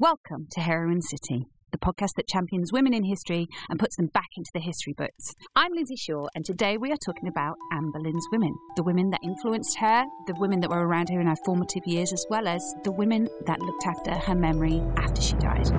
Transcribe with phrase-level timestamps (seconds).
[0.00, 4.30] Welcome to Heroine City, the podcast that champions women in history and puts them back
[4.36, 5.36] into the history books.
[5.54, 9.20] I'm Lynsey Shaw, and today we are talking about Anne Boleyn's women the women that
[9.22, 12.74] influenced her, the women that were around her in her formative years, as well as
[12.82, 15.70] the women that looked after her memory after she died.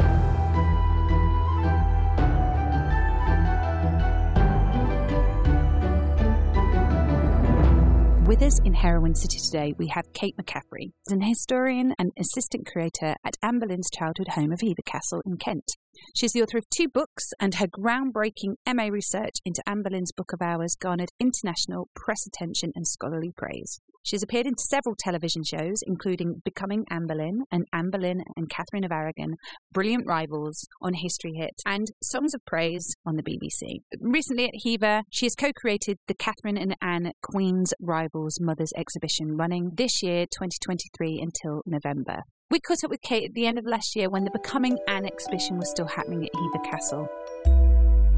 [8.26, 13.14] With us in Heroine City today, we have Kate McCaffrey, an historian and assistant curator
[13.24, 15.78] at Anne Boleyn's childhood home of Hever Castle in Kent.
[16.16, 20.34] She's the author of two books, and her groundbreaking MA research into Anne Boleyn's Book
[20.34, 23.80] of Hours garnered international press attention and scholarly praise.
[24.06, 28.84] She's appeared in several television shows, including Becoming Anne Boleyn and Anne Boleyn and Catherine
[28.84, 29.34] of Aragon,
[29.74, 33.80] Brilliant Rivals on History Hit, and Songs of Praise on the BBC.
[34.00, 39.38] Recently at Hever, she has co created the Catherine and Anne Queen's Rivals Mothers exhibition
[39.38, 42.20] running this year, 2023, until November.
[42.52, 45.08] We caught up with Kate at the end of last year when the Becoming Anne
[45.08, 47.55] exhibition was still happening at Hever Castle.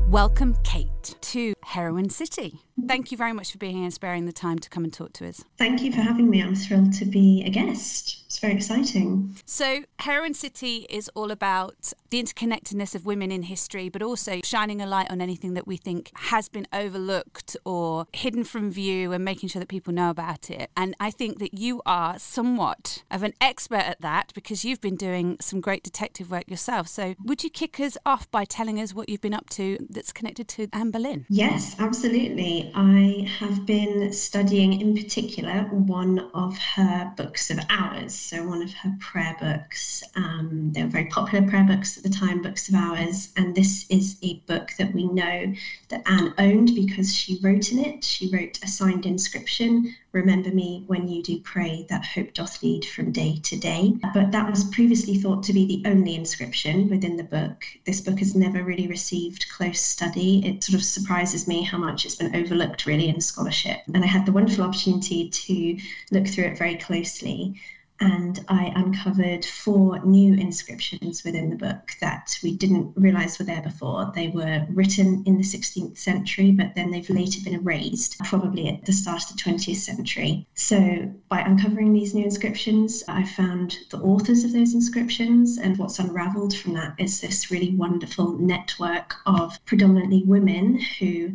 [0.08, 2.61] Welcome, Kate, to Heroine City.
[2.88, 5.11] Thank you very much for being here and sparing the time to come and talk
[5.14, 5.44] to us.
[5.58, 6.41] Thank you for having me.
[6.41, 8.23] I'm thrilled to be a guest.
[8.27, 9.36] It's very exciting.
[9.45, 14.81] So, Heroine City is all about the interconnectedness of women in history, but also shining
[14.81, 19.25] a light on anything that we think has been overlooked or hidden from view and
[19.25, 20.69] making sure that people know about it.
[20.77, 24.95] And I think that you are somewhat of an expert at that because you've been
[24.97, 26.88] doing some great detective work yourself.
[26.88, 30.13] So, would you kick us off by telling us what you've been up to that's
[30.13, 31.25] connected to Anne Boleyn?
[31.27, 32.71] Yes, absolutely.
[32.75, 38.71] I have been studying in particular one of her books of hours, so one of
[38.75, 40.03] her prayer books.
[40.15, 43.87] Um, they were very popular prayer books at the time, books of hours, and this
[43.89, 45.51] is a book that we know
[45.89, 48.03] that Anne owned because she wrote in it.
[48.03, 52.86] She wrote a signed inscription Remember me when you do pray, that hope doth lead
[52.86, 53.94] from day to day.
[54.14, 57.66] But that was previously thought to be the only inscription within the book.
[57.86, 60.45] This book has never really received close study.
[60.45, 63.80] It sort of surprises me how much it's been overlooked, really, in scholarship.
[63.93, 65.77] And I had the wonderful opportunity to
[66.11, 67.60] look through it very closely
[67.99, 73.61] and I uncovered four new inscriptions within the book that we didn't realize were there
[73.61, 74.11] before.
[74.13, 78.86] They were written in the 16th century, but then they've later been erased, probably at
[78.86, 80.45] the start of the 20th century.
[80.53, 85.99] So, by uncovering these new inscriptions, I found the authors of those inscriptions, and what's
[85.99, 91.33] unraveled from that is this really wonderful network of predominantly women who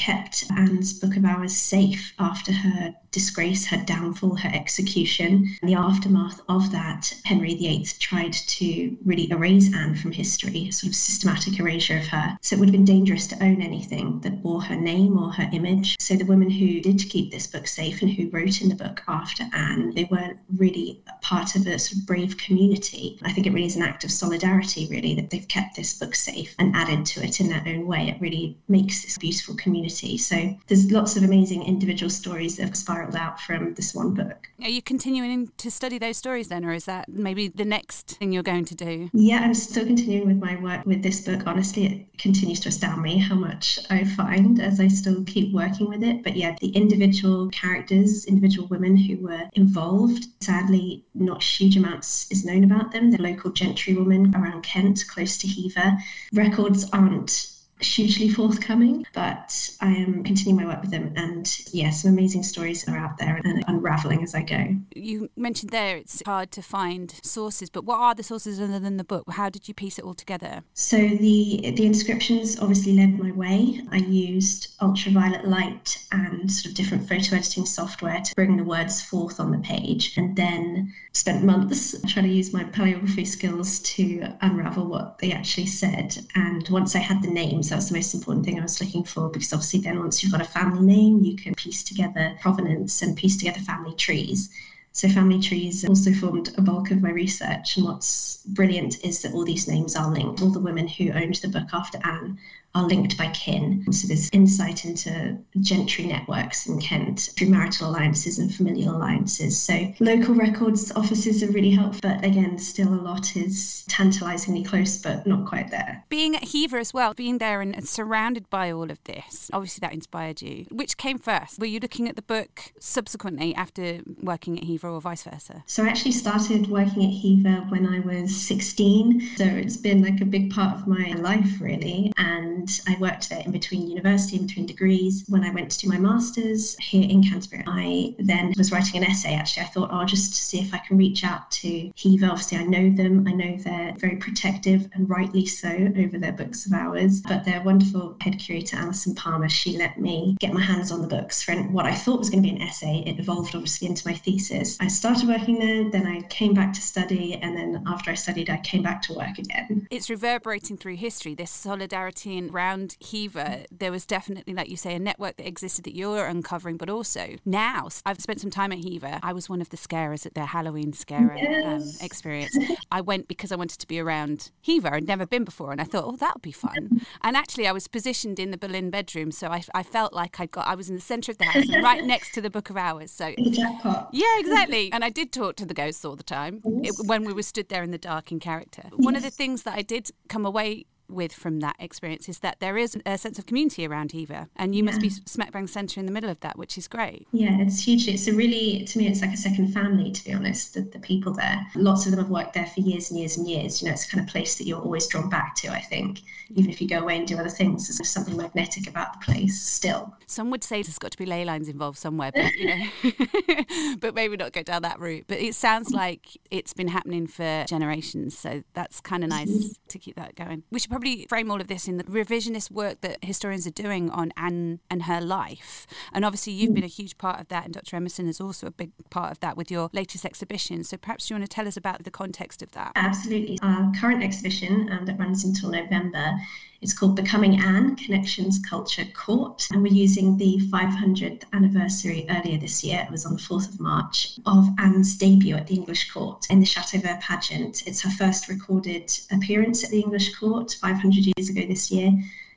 [0.00, 5.54] kept Anne's Book of Hours safe after her disgrace, her downfall, her execution.
[5.60, 10.72] In the aftermath of that, Henry VIII tried to really erase Anne from history, a
[10.72, 12.38] sort of systematic erasure of her.
[12.40, 15.50] So it would have been dangerous to own anything that bore her name or her
[15.52, 15.96] image.
[15.98, 19.02] So the women who did keep this book safe and who wrote in the book
[19.06, 23.18] after Anne, they weren't really part of a sort of brave community.
[23.22, 26.14] I think it really is an act of solidarity, really, that they've kept this book
[26.14, 28.08] safe and added to it in their own way.
[28.08, 29.89] It really makes this beautiful community.
[29.90, 34.48] So there's lots of amazing individual stories that have spiraled out from this one book.
[34.62, 38.32] Are you continuing to study those stories then, or is that maybe the next thing
[38.32, 39.10] you're going to do?
[39.12, 41.46] Yeah, I'm still continuing with my work with this book.
[41.46, 45.88] Honestly, it continues to astound me how much I find as I still keep working
[45.88, 46.22] with it.
[46.22, 52.44] But yeah, the individual characters, individual women who were involved, sadly, not huge amounts is
[52.44, 53.10] known about them.
[53.10, 55.98] The local gentrywoman around Kent, close to Hever.
[56.32, 57.50] Records aren't
[57.80, 61.12] hugely forthcoming, but I am continuing my work with them.
[61.16, 64.76] And yeah, some amazing stories are out there and unraveling as I go.
[64.94, 68.96] You mentioned there it's hard to find sources, but what are the sources other than
[68.96, 69.24] the book?
[69.30, 70.62] How did you piece it all together?
[70.74, 73.80] So the the inscriptions obviously led my way.
[73.90, 79.02] I used ultraviolet light and sort of different photo editing software to bring the words
[79.02, 84.26] forth on the page, and then spent months trying to use my paleography skills to
[84.42, 86.16] unravel what they actually said.
[86.34, 89.28] And once I had the names that's the most important thing I was looking for
[89.28, 93.16] because obviously then once you've got a family name, you can piece together provenance and
[93.16, 94.50] piece together family trees.
[94.92, 97.76] So family trees also formed a bulk of my research.
[97.76, 100.42] And what's brilliant is that all these names are linked.
[100.42, 102.38] All the women who owned the book after Anne
[102.74, 103.84] are linked by kin.
[103.92, 109.58] So there's insight into gentry networks in Kent through marital alliances and familial alliances.
[109.58, 114.98] So local records offices are really helpful, but again, still a lot is tantalizingly close,
[114.98, 116.04] but not quite there.
[116.08, 119.92] Being at Hever as well, being there and surrounded by all of this, obviously that
[119.92, 120.66] inspired you.
[120.70, 121.58] Which came first?
[121.58, 125.64] Were you looking at the book subsequently after working at Hever or vice versa?
[125.66, 129.36] So I actually started working at Hever when I was 16.
[129.36, 132.12] So it's been like a big part of my life, really.
[132.16, 135.24] And and I worked there in between university, in between degrees.
[135.28, 139.10] When I went to do my master's here in Canterbury, I then was writing an
[139.10, 139.34] essay.
[139.34, 142.26] Actually, I thought, oh, I'll just see if I can reach out to Hever.
[142.26, 143.26] Obviously, I know them.
[143.26, 147.22] I know they're very protective and rightly so over their books of hours.
[147.22, 151.08] But their wonderful head curator, Alison Palmer, she let me get my hands on the
[151.08, 153.02] books for what I thought was going to be an essay.
[153.06, 154.76] It evolved obviously into my thesis.
[154.80, 158.50] I started working there, then I came back to study, and then after I studied,
[158.50, 159.86] I came back to work again.
[159.90, 163.64] It's reverberating through history, this solidarity around Hever.
[163.70, 167.36] There was definitely, like you say, a network that existed that you're uncovering, but also
[167.44, 169.20] now I've spent some time at Hever.
[169.22, 172.00] I was one of the scarers at their Halloween scare um, yes.
[172.00, 172.56] um, experience.
[172.90, 174.94] I went because I wanted to be around Hever.
[174.94, 177.00] I'd never been before, and I thought, oh, that would be fun.
[177.22, 180.46] And actually, I was positioned in the Boleyn bedroom, so I, I felt like I
[180.46, 182.76] got I was in the centre of the house right next to the Book of
[182.76, 183.10] Hours.
[183.10, 184.92] So yeah, exactly.
[184.92, 187.68] And I did talk to the ghosts all the time it, when we were stood
[187.68, 188.82] there in the dark in character.
[188.84, 188.92] Yes.
[188.96, 192.60] One of the things that I did come away with from that experience is that
[192.60, 194.90] there is a sense of community around Hever, and you yeah.
[194.90, 197.26] must be smack bang centre in the middle of that, which is great.
[197.32, 198.14] Yeah, it's hugely.
[198.14, 200.10] It's a really, to me, it's like a second family.
[200.10, 201.66] To be honest, the, the people there.
[201.74, 203.80] Lots of them have worked there for years and years and years.
[203.80, 205.68] You know, it's a kind of place that you're always drawn back to.
[205.68, 206.20] I think,
[206.54, 209.60] even if you go away and do other things, there's something magnetic about the place
[209.60, 210.14] still.
[210.26, 214.14] Some would say there's got to be ley lines involved somewhere, but you know, but
[214.14, 215.24] maybe not go down that route.
[215.26, 219.98] But it sounds like it's been happening for generations, so that's kind of nice to
[219.98, 220.64] keep that going.
[220.70, 223.70] We should probably probably frame all of this in the revisionist work that historians are
[223.70, 225.86] doing on Anne and her life.
[226.12, 227.96] And obviously, you've been a huge part of that, and Dr.
[227.96, 230.84] Emmerson is also a big part of that with your latest exhibition.
[230.84, 232.92] So perhaps you want to tell us about the context of that.
[232.96, 233.58] Absolutely.
[233.62, 236.34] Our current exhibition um, that runs until November
[236.82, 239.66] it's called Becoming Anne Connections Culture Court.
[239.70, 243.80] And we're using the 500th anniversary earlier this year, it was on the 4th of
[243.80, 247.86] March, of Anne's debut at the English court in the Chateau Vert pageant.
[247.86, 252.12] It's her first recorded appearance at the English court 500 years ago this year.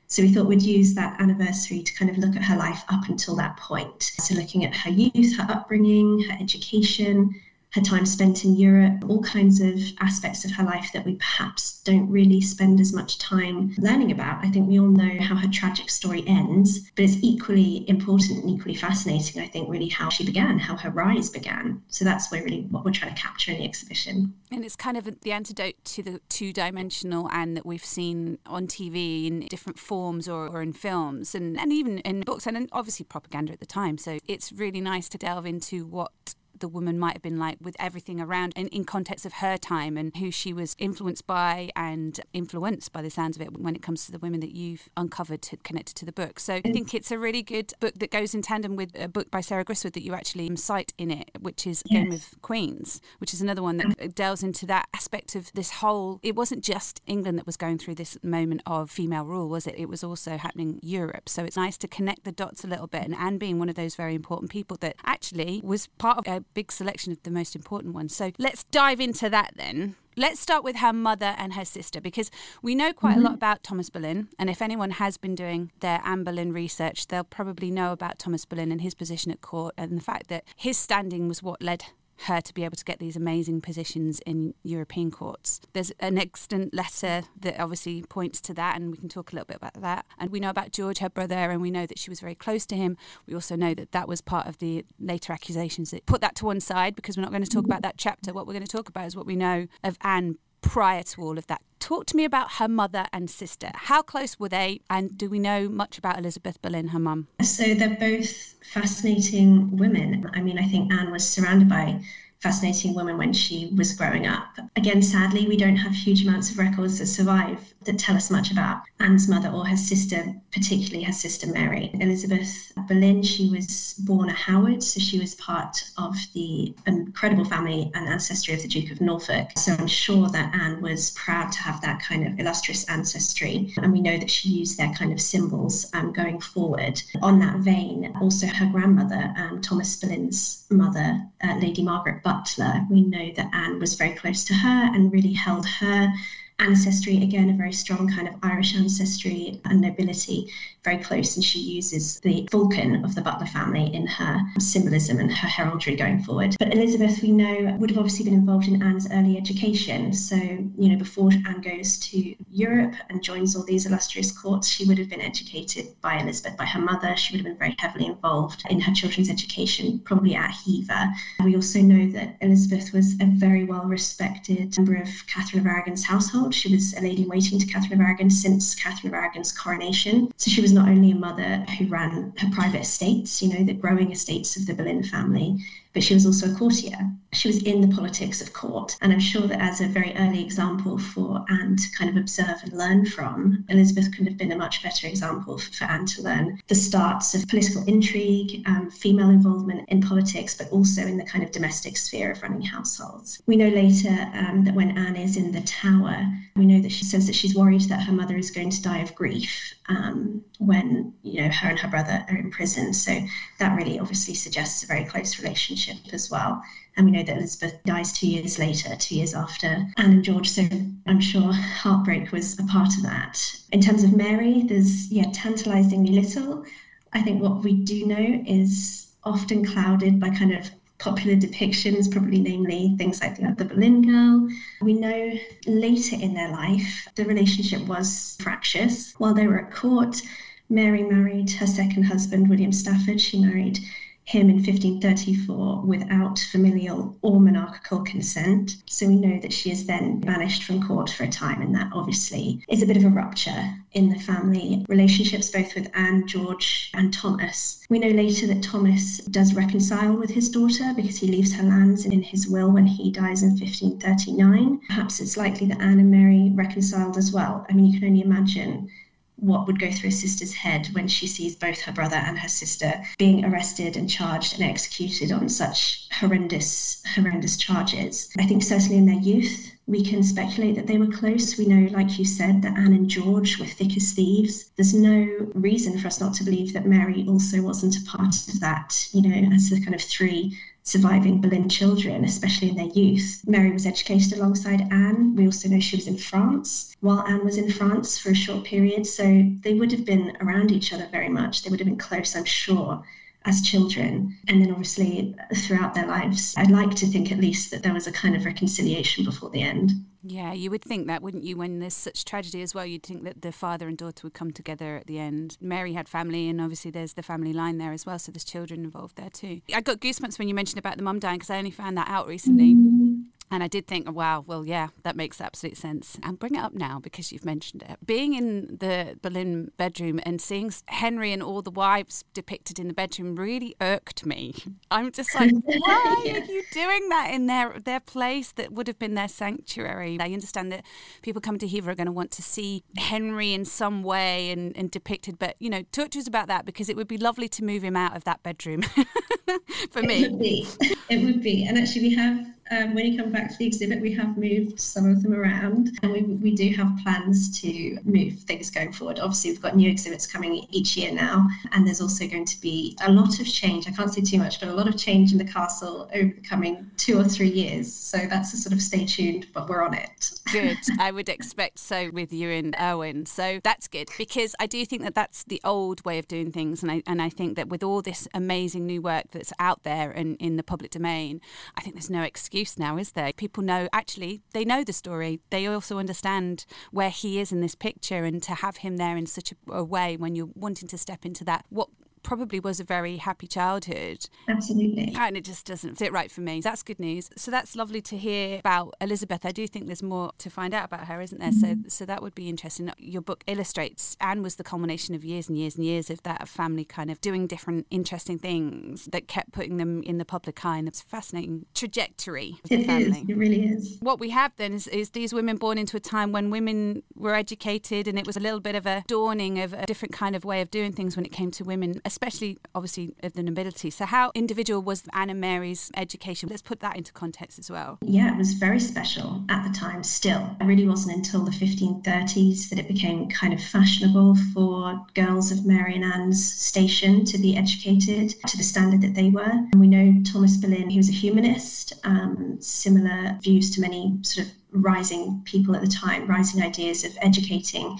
[0.06, 3.08] So we thought we'd use that anniversary to kind of look at her life up
[3.08, 4.02] until that point.
[4.02, 7.34] So looking at her youth, her upbringing, her education,
[7.74, 11.80] her time spent in Europe, all kinds of aspects of her life that we perhaps
[11.82, 14.44] don't really spend as much time learning about.
[14.44, 18.50] I think we all know how her tragic story ends, but it's equally important and
[18.50, 21.82] equally fascinating, I think, really how she began, how her rise began.
[21.88, 24.34] So that's where really what we're trying to capture in the exhibition.
[24.52, 28.68] And it's kind of the antidote to the two dimensional Anne that we've seen on
[28.68, 33.04] TV in different forms or, or in films and, and even in books and obviously
[33.04, 33.98] propaganda at the time.
[33.98, 37.76] So it's really nice to delve into what the woman might have been like with
[37.78, 42.20] everything around and in context of her time and who she was influenced by and
[42.32, 45.42] influenced by the sounds of it when it comes to the women that you've uncovered
[45.42, 46.40] to, connected to the book.
[46.40, 46.72] So I mm.
[46.72, 49.62] think it's a really good book that goes in tandem with a book by Sarah
[49.62, 52.02] Gristwood that you actually cite in it, which is yes.
[52.02, 54.14] Game of Queens, which is another one that mm.
[54.14, 56.18] delves into that aspect of this whole.
[56.22, 59.74] It wasn't just England that was going through this moment of female rule, was it?
[59.76, 61.28] It was also happening Europe.
[61.28, 63.02] So it's nice to connect the dots a little bit.
[63.02, 66.40] And Anne being one of those very important people that actually was part of a
[66.54, 68.14] big selection of the most important ones.
[68.14, 69.96] So let's dive into that then.
[70.16, 72.30] Let's start with her mother and her sister because
[72.62, 73.26] we know quite mm-hmm.
[73.26, 74.28] a lot about Thomas Boleyn.
[74.38, 78.44] And if anyone has been doing their Anne Boleyn research, they'll probably know about Thomas
[78.44, 81.86] Boleyn and his position at court and the fact that his standing was what led
[82.22, 85.60] her to be able to get these amazing positions in European courts.
[85.72, 89.46] There's an extant letter that obviously points to that, and we can talk a little
[89.46, 90.06] bit about that.
[90.18, 92.66] And we know about George, her brother, and we know that she was very close
[92.66, 92.96] to him.
[93.26, 96.46] We also know that that was part of the later accusations that put that to
[96.46, 98.32] one side because we're not going to talk about that chapter.
[98.32, 101.38] What we're going to talk about is what we know of Anne prior to all
[101.38, 101.62] of that.
[101.78, 103.70] Talk to me about her mother and sister.
[103.74, 107.28] How close were they, and do we know much about Elizabeth Boleyn, her mum?
[107.42, 110.28] So they're both fascinating women.
[110.32, 112.00] I mean, I think Anne was surrounded by
[112.44, 114.58] fascinating woman when she was growing up.
[114.76, 118.52] Again, sadly, we don't have huge amounts of records that survive that tell us much
[118.52, 120.22] about Anne's mother or her sister,
[120.52, 121.90] particularly her sister Mary.
[121.94, 127.90] Elizabeth Boleyn, she was born a Howard, so she was part of the incredible family
[127.94, 129.48] and ancestry of the Duke of Norfolk.
[129.56, 133.72] So I'm sure that Anne was proud to have that kind of illustrious ancestry.
[133.78, 137.00] And we know that she used their kind of symbols um, going forward.
[137.22, 143.00] On that vein, also her grandmother, um, Thomas Boleyn's mother, uh, Lady Margaret Butler, we
[143.00, 146.12] know that Anne was very close to her and really held her
[146.58, 150.48] ancestry, again, a very strong kind of Irish ancestry and nobility,
[150.84, 151.36] very close.
[151.36, 155.96] And she uses the falcon of the Butler family in her symbolism and her heraldry
[155.96, 156.56] going forward.
[156.58, 160.12] But Elizabeth, we know, would have obviously been involved in Anne's early education.
[160.12, 164.84] So, you know, before Anne goes to Europe and joins all these illustrious courts, she
[164.84, 167.16] would have been educated by Elizabeth, by her mother.
[167.16, 171.10] She would have been very heavily involved in her children's education, probably at Hever.
[171.44, 176.04] We also know that Elizabeth was a very well respected member of Catherine of Aragon's
[176.04, 176.54] household.
[176.54, 180.30] She was a lady in waiting to Catherine of Aragon since Catherine of Aragon's coronation.
[180.36, 183.72] So she was not only a mother who ran her private estates, you know, the
[183.72, 185.58] growing estates of the Boleyn family,
[185.94, 186.98] but she was also a courtier.
[187.32, 188.96] She was in the politics of court.
[189.00, 192.62] And I'm sure that as a very early example for Anne to kind of observe
[192.62, 196.60] and learn from, Elizabeth could have been a much better example for Anne to learn
[196.68, 201.44] the starts of political intrigue, um, female involvement in politics, but also in the kind
[201.44, 203.40] of domestic sphere of running households.
[203.46, 207.04] We know later um, that when Anne is in the tower, we know that she
[207.04, 211.12] says that she's worried that her mother is going to die of grief um, when
[211.22, 212.92] you know her and her brother are in prison.
[212.94, 213.18] So
[213.58, 216.62] that really obviously suggests a very close relationship as well.
[216.96, 220.48] And we know that Elizabeth dies two years later, two years after Anne and George.
[220.48, 220.66] So
[221.06, 223.40] I'm sure heartbreak was a part of that.
[223.72, 226.64] In terms of Mary, there's yeah tantalisingly little.
[227.12, 232.40] I think what we do know is often clouded by kind of popular depictions, probably
[232.40, 234.48] namely things like the, the Boleyn Girl.
[234.80, 235.34] We know
[235.66, 239.12] later in their life the relationship was fractious.
[239.18, 240.22] While they were at court,
[240.70, 243.20] Mary married her second husband, William Stafford.
[243.20, 243.80] She married
[244.24, 248.76] him in 1534 without familial or monarchical consent.
[248.86, 251.90] So we know that she is then banished from court for a time, and that
[251.92, 256.90] obviously is a bit of a rupture in the family relationships, both with Anne, George,
[256.94, 257.84] and Thomas.
[257.90, 262.06] We know later that Thomas does reconcile with his daughter because he leaves her lands
[262.06, 264.80] in his will when he dies in 1539.
[264.88, 267.66] Perhaps it's likely that Anne and Mary reconciled as well.
[267.68, 268.90] I mean, you can only imagine
[269.36, 272.48] what would go through a sister's head when she sees both her brother and her
[272.48, 278.96] sister being arrested and charged and executed on such horrendous horrendous charges i think certainly
[278.96, 281.58] in their youth we can speculate that they were close.
[281.58, 284.70] We know, like you said, that Anne and George were thick as thieves.
[284.76, 288.60] There's no reason for us not to believe that Mary also wasn't a part of
[288.60, 293.42] that, you know, as the kind of three surviving Boleyn children, especially in their youth.
[293.46, 295.34] Mary was educated alongside Anne.
[295.34, 298.64] We also know she was in France while Anne was in France for a short
[298.64, 299.06] period.
[299.06, 301.62] So they would have been around each other very much.
[301.62, 303.02] They would have been close, I'm sure
[303.44, 304.36] as children.
[304.48, 308.06] And then obviously throughout their lives, I'd like to think at least that there was
[308.06, 309.92] a kind of reconciliation before the end.
[310.26, 311.58] Yeah, you would think that, wouldn't you?
[311.58, 314.52] When there's such tragedy as well, you'd think that the father and daughter would come
[314.52, 315.58] together at the end.
[315.60, 318.84] Mary had family, and obviously there's the family line there as well, so there's children
[318.84, 319.60] involved there too.
[319.74, 322.08] I got goosebumps when you mentioned about the mum dying because I only found that
[322.08, 322.74] out recently.
[322.74, 323.14] Mm-hmm.
[323.50, 326.18] And I did think, wow, well, yeah, that makes absolute sense.
[326.22, 327.98] And bring it up now because you've mentioned it.
[328.04, 332.94] Being in the Boleyn bedroom and seeing Henry and all the wives depicted in the
[332.94, 334.54] bedroom really irked me.
[334.90, 336.40] I'm just like, why yeah.
[336.40, 340.18] are you doing that in their their place that would have been their sanctuary?
[340.20, 340.84] I understand that
[341.22, 344.76] people coming to Hever are going to want to see Henry in some way and,
[344.76, 347.48] and depicted, but you know, talk to us about that because it would be lovely
[347.50, 348.82] to move him out of that bedroom
[349.90, 350.24] for me.
[350.24, 350.66] It would be.
[351.08, 351.66] It would be.
[351.66, 354.80] And actually, we have um, when you come back to the exhibit, we have moved
[354.80, 359.18] some of them around and we, we do have plans to move things going forward.
[359.18, 362.96] Obviously, we've got new exhibits coming each year now, and there's also going to be
[363.04, 363.86] a lot of change.
[363.86, 366.40] I can't say too much, but a lot of change in the castle over the
[366.40, 367.92] coming two or three years.
[367.92, 370.30] So that's a sort of stay tuned, but we're on it.
[370.50, 370.78] Good.
[370.98, 373.26] I would expect so with you and Owen.
[373.26, 376.82] So that's good because I do think that that's the old way of doing things.
[376.82, 380.10] And I, and I think that with all this amazing new work that's out there
[380.10, 381.42] and in the public domain,
[381.76, 383.32] I think there's no excuse excuse now, is there?
[383.32, 385.40] People know, actually, they know the story.
[385.50, 389.26] They also understand where he is in this picture, and to have him there in
[389.26, 391.88] such a, a way when you're wanting to step into that, what
[392.24, 394.28] probably was a very happy childhood.
[394.48, 395.14] Absolutely.
[395.16, 396.60] And it just doesn't fit right for me.
[396.60, 397.30] That's good news.
[397.36, 399.44] So that's lovely to hear about Elizabeth.
[399.44, 401.50] I do think there's more to find out about her, isn't there?
[401.50, 401.82] Mm-hmm.
[401.88, 402.90] So so that would be interesting.
[402.98, 406.48] Your book illustrates Anne was the culmination of years and years and years of that
[406.48, 410.78] family kind of doing different interesting things that kept putting them in the public eye
[410.78, 413.20] and it's a fascinating trajectory of it the family.
[413.20, 413.28] Is.
[413.28, 413.98] It really is.
[414.00, 417.34] What we have then is, is these women born into a time when women were
[417.34, 420.44] educated and it was a little bit of a dawning of a different kind of
[420.44, 423.90] way of doing things when it came to women especially obviously of the nobility.
[423.90, 426.48] So, how individual was Anne and Mary's education?
[426.48, 427.98] Let's put that into context as well.
[428.02, 430.56] Yeah, it was very special at the time still.
[430.60, 435.66] It really wasn't until the 1530s that it became kind of fashionable for girls of
[435.66, 439.54] Mary and Anne's station to be educated to the standard that they were.
[439.72, 444.46] And we know Thomas Boleyn, he was a humanist, um, similar views to many sort
[444.46, 447.98] of rising people at the time, rising ideas of educating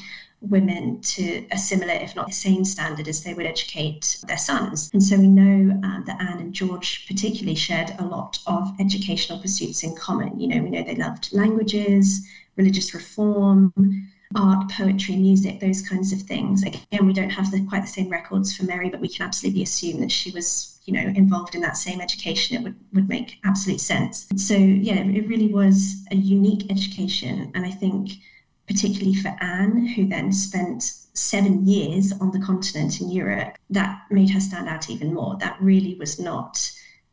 [0.51, 4.91] women to a similar, if not the same standard as they would educate their sons.
[4.93, 9.39] And so we know uh, that Anne and George particularly shared a lot of educational
[9.39, 10.39] pursuits in common.
[10.39, 13.73] You know, we know they loved languages, religious reform,
[14.35, 16.63] art, poetry, music, those kinds of things.
[16.63, 19.63] Again, we don't have the, quite the same records for Mary, but we can absolutely
[19.63, 23.39] assume that she was you know involved in that same education it would, would make
[23.45, 28.19] absolute sense so yeah it really was a unique education and i think
[28.67, 34.31] particularly for Anne, who then spent seven years on the continent in Europe, that made
[34.31, 35.37] her stand out even more.
[35.39, 36.71] That really was not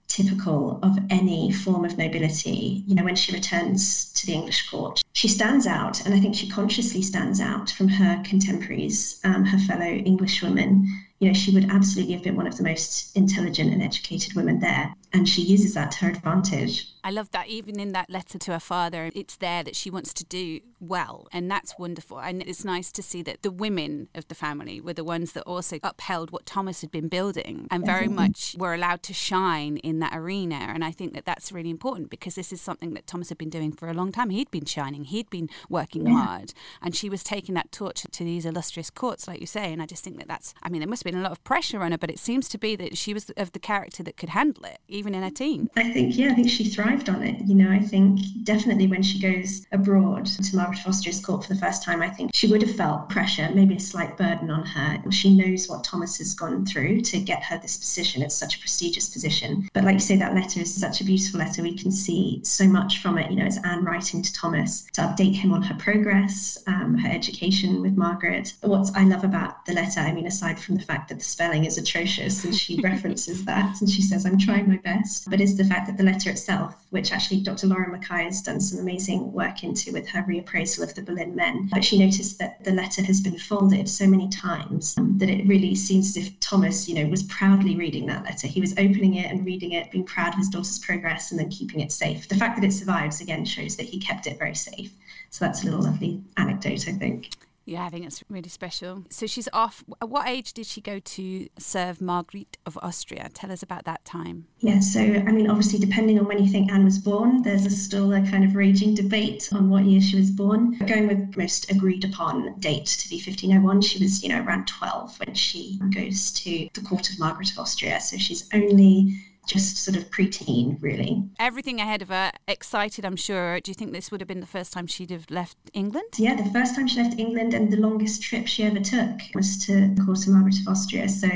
[0.07, 2.83] typical of any form of nobility.
[2.85, 6.35] You know, when she returns to the English court, she stands out, and I think
[6.35, 10.87] she consciously stands out from her contemporaries, um, her fellow Englishwomen.
[11.21, 14.59] You know, she would absolutely have been one of the most intelligent and educated women
[14.59, 16.91] there, and she uses that to her advantage.
[17.03, 20.13] I love that even in that letter to her father, it's there that she wants
[20.15, 21.27] to do well.
[21.31, 22.19] And that's wonderful.
[22.19, 25.43] And it's nice to see that the women of the family were the ones that
[25.43, 29.99] also upheld what Thomas had been building and very much were allowed to shine in
[29.99, 30.55] that arena.
[30.55, 33.49] And I think that that's really important because this is something that Thomas had been
[33.49, 34.29] doing for a long time.
[34.29, 36.23] He'd been shining, he'd been working yeah.
[36.23, 36.53] hard.
[36.81, 39.73] And she was taking that torch to these illustrious courts, like you say.
[39.73, 41.43] And I just think that that's, I mean, there must have been a lot of
[41.43, 44.17] pressure on her, but it seems to be that she was of the character that
[44.17, 45.69] could handle it, even in her teen.
[45.75, 47.41] I think, yeah, I think she thrived on it.
[47.45, 51.53] You know, I think definitely when she goes abroad to Margaret of Austria's court for
[51.53, 54.65] the first time, I think she would have felt pressure, maybe a slight burden on
[54.65, 55.11] her.
[55.11, 58.21] She knows what Thomas has gone through to get her this position.
[58.21, 59.67] It's such a prestigious position.
[59.73, 61.61] But like you say, that letter is such a beautiful letter.
[61.61, 63.29] We can see so much from it.
[63.29, 67.09] You know, it's Anne writing to Thomas to update him on her progress, um, her
[67.09, 68.53] education with Margaret.
[68.61, 71.65] What I love about the letter, I mean, aside from the fact that the spelling
[71.65, 75.57] is atrocious, and she references that and she says, I'm trying my best, but is
[75.57, 77.67] the fact that the letter itself which actually Dr.
[77.67, 81.69] Lauren Mackay has done some amazing work into with her reappraisal of the Boleyn men.
[81.71, 85.47] But she noticed that the letter has been folded so many times um, that it
[85.47, 88.47] really seems as if Thomas, you know, was proudly reading that letter.
[88.47, 91.49] He was opening it and reading it, being proud of his daughter's progress and then
[91.49, 92.27] keeping it safe.
[92.27, 94.91] The fact that it survives again shows that he kept it very safe.
[95.29, 97.29] So that's a little lovely anecdote, I think.
[97.65, 99.05] Yeah, I think it's really special.
[99.09, 99.83] So she's off.
[100.01, 103.29] At what age did she go to serve Marguerite of Austria?
[103.33, 104.47] Tell us about that time.
[104.59, 107.69] Yeah, so I mean, obviously, depending on when you think Anne was born, there's a
[107.69, 110.77] still a kind of raging debate on what year she was born.
[110.87, 115.19] Going with most agreed upon date to be 1501, she was, you know, around 12
[115.19, 117.99] when she goes to the court of Margaret of Austria.
[118.01, 119.13] So she's only
[119.51, 121.23] just sort of preteen, really.
[121.39, 123.59] Everything ahead of her, excited, I'm sure.
[123.59, 126.07] Do you think this would have been the first time she'd have left England?
[126.17, 129.57] Yeah, the first time she left England and the longest trip she ever took was
[129.65, 131.09] to the court of Margaret of Austria.
[131.09, 131.27] So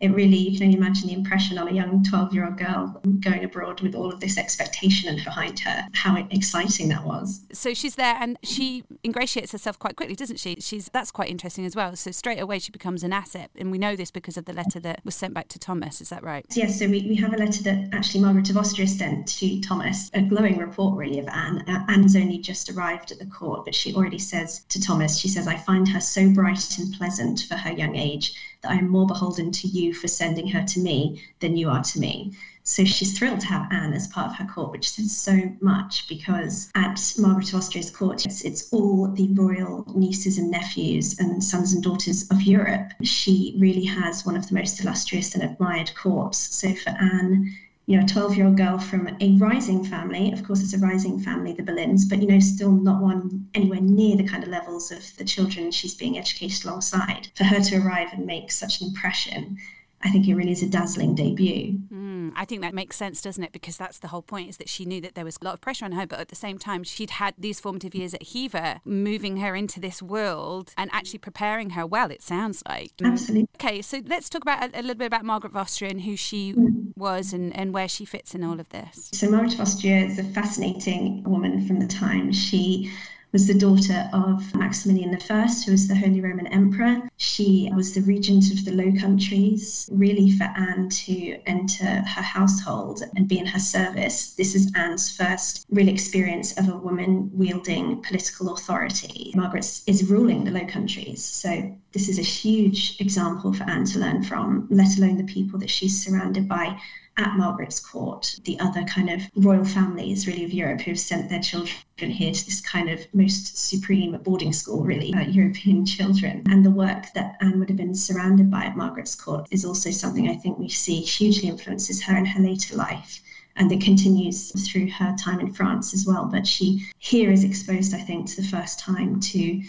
[0.00, 3.00] it really, you can only imagine the impression on a young 12 year old girl
[3.20, 7.40] going abroad with all of this expectation behind her, how exciting that was.
[7.52, 10.56] So she's there and she ingratiates herself quite quickly, doesn't she?
[10.60, 11.96] She's That's quite interesting as well.
[11.96, 13.50] So straight away she becomes an asset.
[13.56, 16.00] And we know this because of the letter that was sent back to Thomas.
[16.00, 16.46] Is that right?
[16.54, 16.78] Yes.
[16.78, 20.22] so we, we have a letter that actually Margaret of Austria sent to Thomas, a
[20.22, 21.64] glowing report really of Anne.
[21.68, 25.28] Uh, Anne's only just arrived at the court, but she already says to Thomas, she
[25.28, 28.88] says, I find her so bright and pleasant for her young age that I am
[28.88, 32.32] more beholden to you for sending her to me than you are to me.
[32.64, 36.06] So she's thrilled to have Anne as part of her court, which says so much
[36.06, 41.42] because at Margaret of Austria's court, it's, it's all the royal nieces and nephews and
[41.42, 42.92] sons and daughters of Europe.
[43.02, 46.54] She really has one of the most illustrious and admired courts.
[46.54, 47.56] So for Anne,
[47.88, 50.30] you know, a 12 year old girl from a rising family.
[50.30, 53.80] Of course, it's a rising family, the Boleyns, but, you know, still not one anywhere
[53.80, 57.28] near the kind of levels of the children she's being educated alongside.
[57.34, 59.56] For her to arrive and make such an impression
[60.02, 61.78] I think it really is a dazzling debut.
[61.92, 63.52] Mm, I think that makes sense, doesn't it?
[63.52, 65.60] Because that's the whole point is that she knew that there was a lot of
[65.60, 68.80] pressure on her, but at the same time, she'd had these formative years at Hever,
[68.84, 72.92] moving her into this world and actually preparing her well, it sounds like.
[73.02, 73.48] Absolutely.
[73.56, 76.16] Okay, so let's talk about a, a little bit about Margaret of Austria and who
[76.16, 76.92] she mm.
[76.96, 79.10] was and, and where she fits in all of this.
[79.12, 82.32] So, Margaret of Austria is a fascinating woman from the time.
[82.32, 82.92] She
[83.32, 87.08] was the daughter of Maximilian I, who was the Holy Roman Emperor.
[87.18, 89.88] She was the regent of the Low Countries.
[89.92, 95.14] Really, for Anne to enter her household and be in her service, this is Anne's
[95.14, 99.32] first real experience of a woman wielding political authority.
[99.34, 103.98] Margaret is ruling the Low Countries, so this is a huge example for Anne to
[103.98, 106.78] learn from, let alone the people that she's surrounded by
[107.18, 111.28] at Margaret's court, the other kind of royal families, really, of Europe who have sent
[111.28, 116.44] their children here to this kind of most supreme boarding school, really, uh, European children.
[116.48, 119.90] And the work that Anne would have been surrounded by at Margaret's court is also
[119.90, 123.20] something I think we see hugely influences her in her later life
[123.58, 126.26] and it continues through her time in France as well.
[126.26, 129.62] But she here is exposed, I think, to the first time to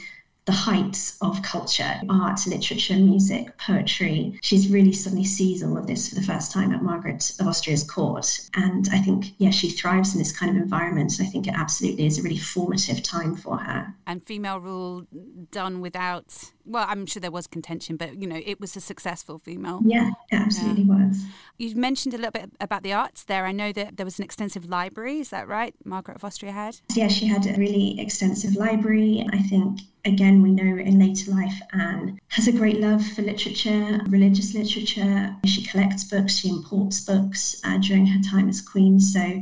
[0.49, 4.39] the heights of culture, art, literature, music, poetry.
[4.41, 7.83] She's really suddenly sees all of this for the first time at Margaret of Austria's
[7.83, 8.49] court.
[8.55, 11.19] And I think, yeah, she thrives in this kind of environment.
[11.21, 13.93] I think it absolutely is a really formative time for her.
[14.07, 15.05] And female rule
[15.51, 16.33] done without
[16.69, 19.81] well, I'm sure there was contention, but you know, it was a successful female.
[19.83, 21.07] Yeah, it absolutely yeah.
[21.07, 21.25] was.
[21.57, 23.45] You mentioned a little bit about the arts there.
[23.45, 25.19] I know that there was an extensive library.
[25.19, 25.73] Is that right?
[25.83, 26.79] Margaret of Austria had.
[26.93, 29.25] Yeah, she had a really extensive library.
[29.33, 33.99] I think again, we know in later life Anne has a great love for literature,
[34.07, 35.35] religious literature.
[35.45, 36.37] She collects books.
[36.37, 38.99] She imports books uh, during her time as queen.
[38.99, 39.41] So.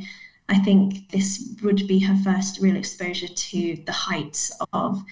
[0.49, 5.03] I think this would be her first real exposure to the heights of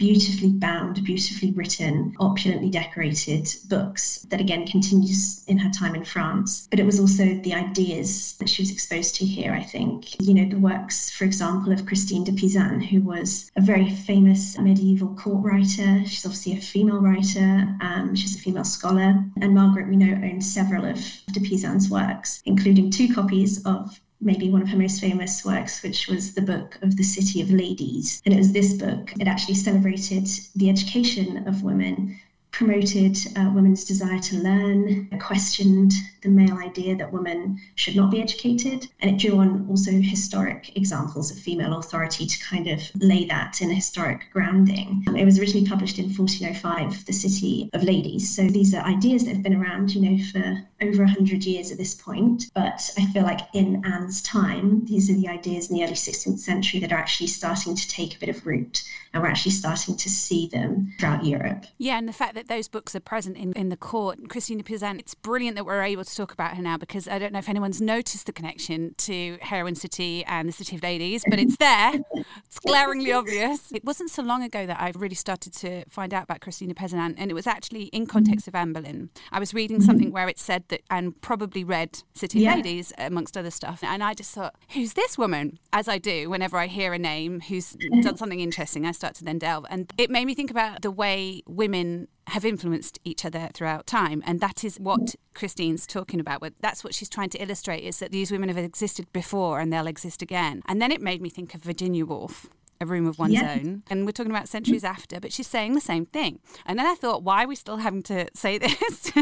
[0.00, 6.66] beautifully bound, beautifully written, opulently decorated books that again continues in her time in France.
[6.70, 10.18] But it was also the ideas that she was exposed to here, I think.
[10.18, 14.58] You know, the works, for example, of Christine de Pizan, who was a very famous
[14.58, 16.02] medieval court writer.
[16.06, 19.22] She's obviously a female writer, um, she's a female scholar.
[19.42, 20.96] And Margaret, we know, owns several of
[21.32, 26.08] de Pizan's works, including two copies of maybe one of her most famous works, which
[26.08, 28.20] was the book of the City of Ladies.
[28.24, 32.18] And it was this book, it actually celebrated the education of women
[32.52, 38.20] promoted uh, women's desire to learn, questioned the male idea that women should not be
[38.20, 43.24] educated, and it drew on also historic examples of female authority to kind of lay
[43.24, 45.02] that in a historic grounding.
[45.06, 48.34] Um, it was originally published in 1405, The City of Ladies.
[48.34, 51.78] So these are ideas that have been around, you know, for over 100 years at
[51.78, 52.50] this point.
[52.54, 56.38] But I feel like in Anne's time, these are the ideas in the early 16th
[56.38, 59.96] century that are actually starting to take a bit of root, and we're actually starting
[59.96, 61.66] to see them throughout Europe.
[61.78, 64.28] Yeah, and the fact that those books are present in, in the court.
[64.28, 67.18] Christine de Pizan, it's brilliant that we're able to talk about her now because I
[67.18, 71.24] don't know if anyone's noticed the connection to Heroine City and the City of Ladies,
[71.28, 71.94] but it's there.
[72.46, 73.72] it's glaringly obvious.
[73.72, 76.74] It wasn't so long ago that I really started to find out about Christine de
[76.74, 79.10] Pizan, and it was actually in context of Anne Boleyn.
[79.32, 79.86] I was reading mm-hmm.
[79.86, 82.56] something where it said that Anne probably read City yeah.
[82.56, 85.58] Ladies amongst other stuff, and I just thought, who's this woman?
[85.72, 89.24] As I do whenever I hear a name who's done something interesting, I start to
[89.24, 93.48] then delve, and it made me think about the way women have influenced each other
[93.52, 94.22] throughout time.
[94.24, 95.14] And that is what mm.
[95.34, 96.42] Christine's talking about.
[96.60, 99.88] That's what she's trying to illustrate is that these women have existed before and they'll
[99.88, 100.62] exist again.
[100.66, 102.48] And then it made me think of Virginia Woolf
[102.80, 103.58] a room of one's yeah.
[103.60, 103.82] own.
[103.90, 106.40] And we're talking about centuries after, but she's saying the same thing.
[106.64, 109.12] And then I thought, why are we still having to say this?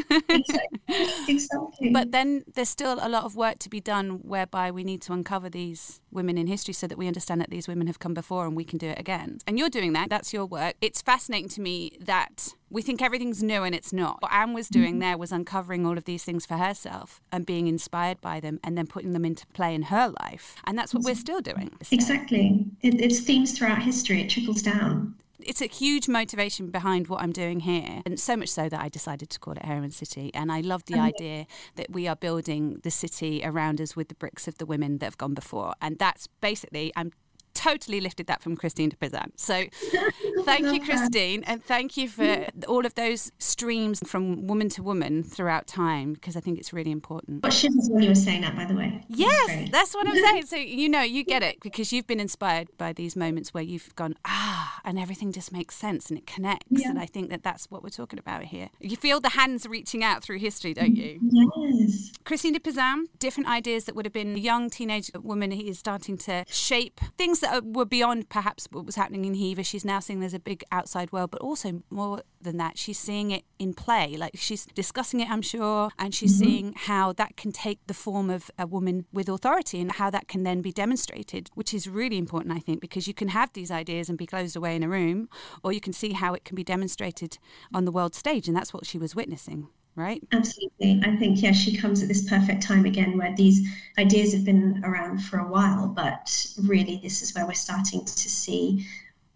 [1.28, 1.90] exactly.
[1.92, 5.12] But then there's still a lot of work to be done whereby we need to
[5.12, 8.46] uncover these women in history so that we understand that these women have come before
[8.46, 9.38] and we can do it again.
[9.46, 10.08] And you're doing that.
[10.08, 10.74] That's your work.
[10.80, 14.20] It's fascinating to me that we think everything's new and it's not.
[14.20, 15.00] What Anne was doing mm-hmm.
[15.00, 18.76] there was uncovering all of these things for herself and being inspired by them and
[18.76, 20.56] then putting them into play in her life.
[20.64, 21.70] And that's what we're still doing.
[21.90, 22.66] Exactly.
[22.82, 25.14] It, it's themes throughout history, it trickles down.
[25.40, 28.88] It's a huge motivation behind what I'm doing here, and so much so that I
[28.88, 30.32] decided to call it Heroine City.
[30.34, 31.02] And I love the okay.
[31.02, 34.98] idea that we are building the city around us with the bricks of the women
[34.98, 35.74] that have gone before.
[35.80, 37.12] And that's basically, I'm
[37.58, 39.32] totally lifted that from Christine de Pizan.
[39.34, 39.64] So
[40.44, 45.24] thank you, Christine, and thank you for all of those streams from woman to woman
[45.24, 47.42] throughout time because I think it's really important.
[47.42, 49.04] What when you were saying that, by the way.
[49.08, 50.28] Yes, that's what I'm saying.
[50.48, 53.94] So you know, you get it because you've been inspired by these moments where you've
[53.96, 56.66] gone ah, and everything just makes sense and it connects.
[56.70, 56.90] Yeah.
[56.90, 58.70] And I think that that's what we're talking about here.
[58.80, 61.18] You feel the hands reaching out through history, don't you?
[61.22, 62.12] Yes.
[62.24, 65.50] Christine de Pizan, different ideas that would have been a young teenage woman.
[65.50, 69.34] He is starting to shape things that that were beyond perhaps what was happening in
[69.34, 69.64] Hever.
[69.64, 73.30] She's now seeing there's a big outside world, but also more than that, she's seeing
[73.30, 74.16] it in play.
[74.16, 76.44] Like she's discussing it, I'm sure, and she's mm-hmm.
[76.44, 80.28] seeing how that can take the form of a woman with authority and how that
[80.28, 83.70] can then be demonstrated, which is really important, I think, because you can have these
[83.70, 85.28] ideas and be closed away in a room,
[85.62, 87.38] or you can see how it can be demonstrated
[87.74, 90.22] on the world stage, and that's what she was witnessing right?
[90.32, 91.02] Absolutely.
[91.04, 94.80] I think, yeah, she comes at this perfect time again where these ideas have been
[94.84, 98.86] around for a while, but really this is where we're starting to see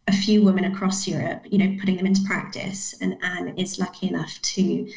[0.09, 2.95] a few women across Europe, you know, putting them into practice.
[3.01, 4.89] And Anne is lucky enough to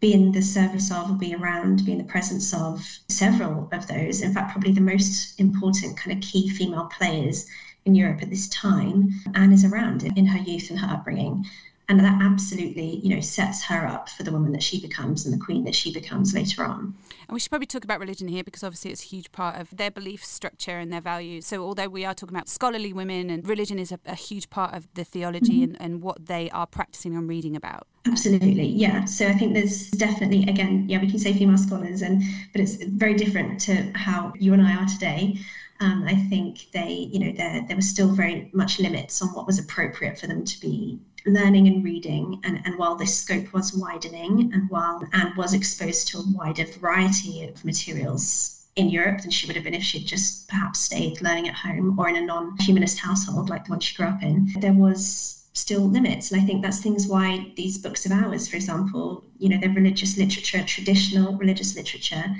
[0.00, 3.86] be in the service of or be around, be in the presence of several of
[3.86, 4.20] those.
[4.20, 7.46] In fact, probably the most important kind of key female players
[7.84, 9.10] in Europe at this time.
[9.34, 11.44] Anne is around in her youth and her upbringing
[11.88, 15.34] and that absolutely you know sets her up for the woman that she becomes and
[15.34, 16.94] the queen that she becomes later on.
[17.26, 19.76] And we should probably talk about religion here because obviously it's a huge part of
[19.76, 21.46] their belief structure and their values.
[21.46, 24.74] So although we are talking about scholarly women and religion is a, a huge part
[24.74, 25.74] of the theology mm-hmm.
[25.74, 27.86] and, and what they are practicing and reading about.
[28.06, 29.04] Absolutely yeah.
[29.04, 32.76] So i think there's definitely again yeah we can say female scholars and but it's
[32.76, 35.38] very different to how you and i are today.
[35.80, 39.46] Um, I think they, you know, there there was still very much limits on what
[39.46, 42.40] was appropriate for them to be learning and reading.
[42.44, 46.64] And, and while this scope was widening, and while Anne was exposed to a wider
[46.64, 51.22] variety of materials in Europe than she would have been if she'd just perhaps stayed
[51.22, 54.22] learning at home or in a non humanist household like the one she grew up
[54.22, 56.30] in, there was still limits.
[56.32, 59.70] And I think that's things why these books of hours, for example, you know, they're
[59.70, 62.36] religious literature, traditional religious literature.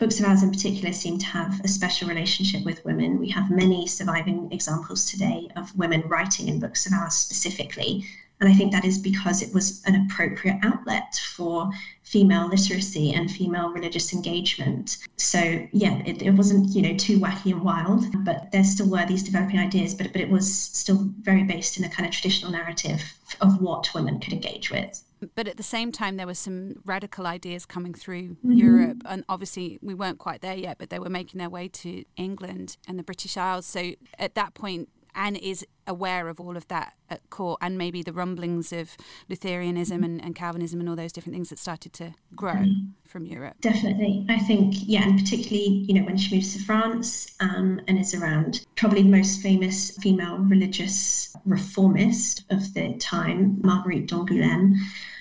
[0.00, 3.20] Books of hours in particular seem to have a special relationship with women.
[3.20, 8.04] We have many surviving examples today of women writing in books of hours specifically
[8.40, 11.70] and I think that is because it was an appropriate outlet for
[12.02, 14.96] female literacy and female religious engagement.
[15.16, 19.04] So yeah, it, it wasn't, you know, too wacky and wild, but there still were
[19.04, 22.50] these developing ideas, but, but it was still very based in a kind of traditional
[22.50, 23.02] narrative
[23.42, 25.02] of what women could engage with.
[25.34, 28.52] But at the same time, there were some radical ideas coming through mm-hmm.
[28.52, 29.02] Europe.
[29.04, 32.76] And obviously, we weren't quite there yet, but they were making their way to England
[32.88, 33.66] and the British Isles.
[33.66, 38.02] So at that point, Anne is aware of all of that at court and maybe
[38.02, 38.96] the rumblings of
[39.28, 42.90] Lutheranism and, and Calvinism and all those different things that started to grow mm.
[43.06, 43.56] from Europe.
[43.60, 44.24] Definitely.
[44.28, 48.14] I think, yeah, and particularly, you know, when she moves to France um, and is
[48.14, 54.74] around probably the most famous female religious reformist of the time, Marguerite d'Angoulême.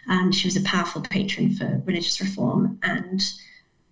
[0.08, 3.22] Um, she was a powerful patron for religious reform and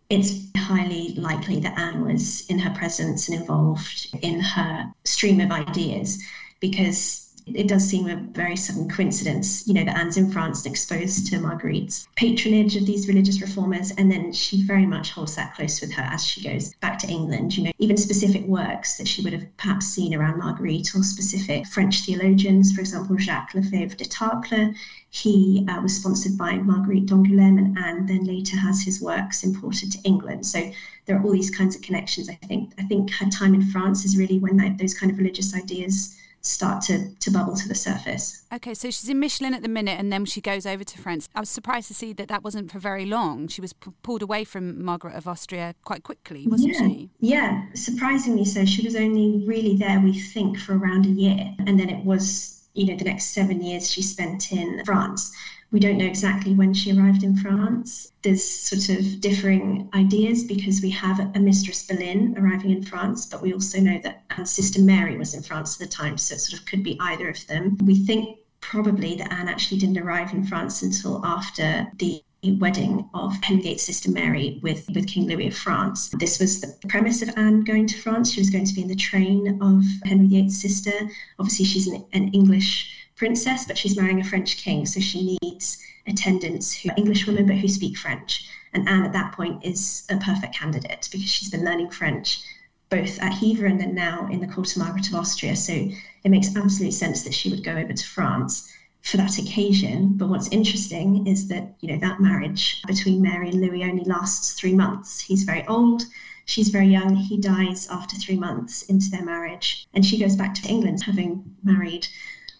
[0.09, 5.51] it's highly likely that Anne was in her presence and involved in her stream of
[5.51, 6.23] ideas
[6.59, 10.73] because it does seem a very sudden coincidence, you know, that Anne's in France and
[10.73, 15.55] exposed to Marguerite's patronage of these religious reformers, and then she very much holds that
[15.55, 17.57] close with her as she goes back to England.
[17.57, 21.65] You know, even specific works that she would have perhaps seen around Marguerite or specific
[21.67, 24.75] French theologians, for example, Jacques Lefèvre d'Étaples.
[25.09, 29.91] He uh, was sponsored by Marguerite d'Angoulême, and Anne then later has his works imported
[29.93, 30.45] to England.
[30.45, 30.71] So
[31.05, 32.29] there are all these kinds of connections.
[32.29, 35.17] I think I think her time in France is really when that, those kind of
[35.17, 38.45] religious ideas start to, to bubble to the surface.
[38.53, 41.29] Okay, so she's in Mechelen at the minute and then she goes over to France.
[41.35, 43.47] I was surprised to see that that wasn't for very long.
[43.47, 46.79] She was p- pulled away from Margaret of Austria quite quickly, wasn't yeah.
[46.79, 47.09] she?
[47.19, 48.65] Yeah, surprisingly so.
[48.65, 51.53] She was only really there, we think, for around a year.
[51.65, 55.35] And then it was, you know, the next seven years she spent in France.
[55.71, 58.13] We don't know exactly when she arrived in France.
[58.21, 63.41] There's sort of differing ideas because we have a Mistress Boleyn arriving in France, but
[63.41, 66.39] we also know that Anne's sister Mary was in France at the time, so it
[66.39, 67.77] sort of could be either of them.
[67.83, 72.23] We think probably that Anne actually didn't arrive in France until after the
[72.59, 76.09] wedding of Henry VIII's sister Mary with, with King Louis of France.
[76.19, 78.31] This was the premise of Anne going to France.
[78.31, 81.09] She was going to be in the train of Henry VIII's sister.
[81.39, 85.83] Obviously, she's an, an English princess, but she's marrying a French king, so she needs
[86.07, 88.47] attendants who are English women but who speak French.
[88.73, 92.41] And Anne at that point is a perfect candidate because she's been learning French
[92.89, 95.55] both at Hever and then now in the court of Margaret of Austria.
[95.55, 100.13] So it makes absolute sense that she would go over to France for that occasion.
[100.15, 104.53] But what's interesting is that, you know, that marriage between Mary and Louis only lasts
[104.53, 105.19] three months.
[105.19, 106.03] He's very old,
[106.45, 107.15] she's very young.
[107.15, 109.85] He dies after three months into their marriage.
[109.93, 112.07] And she goes back to England having married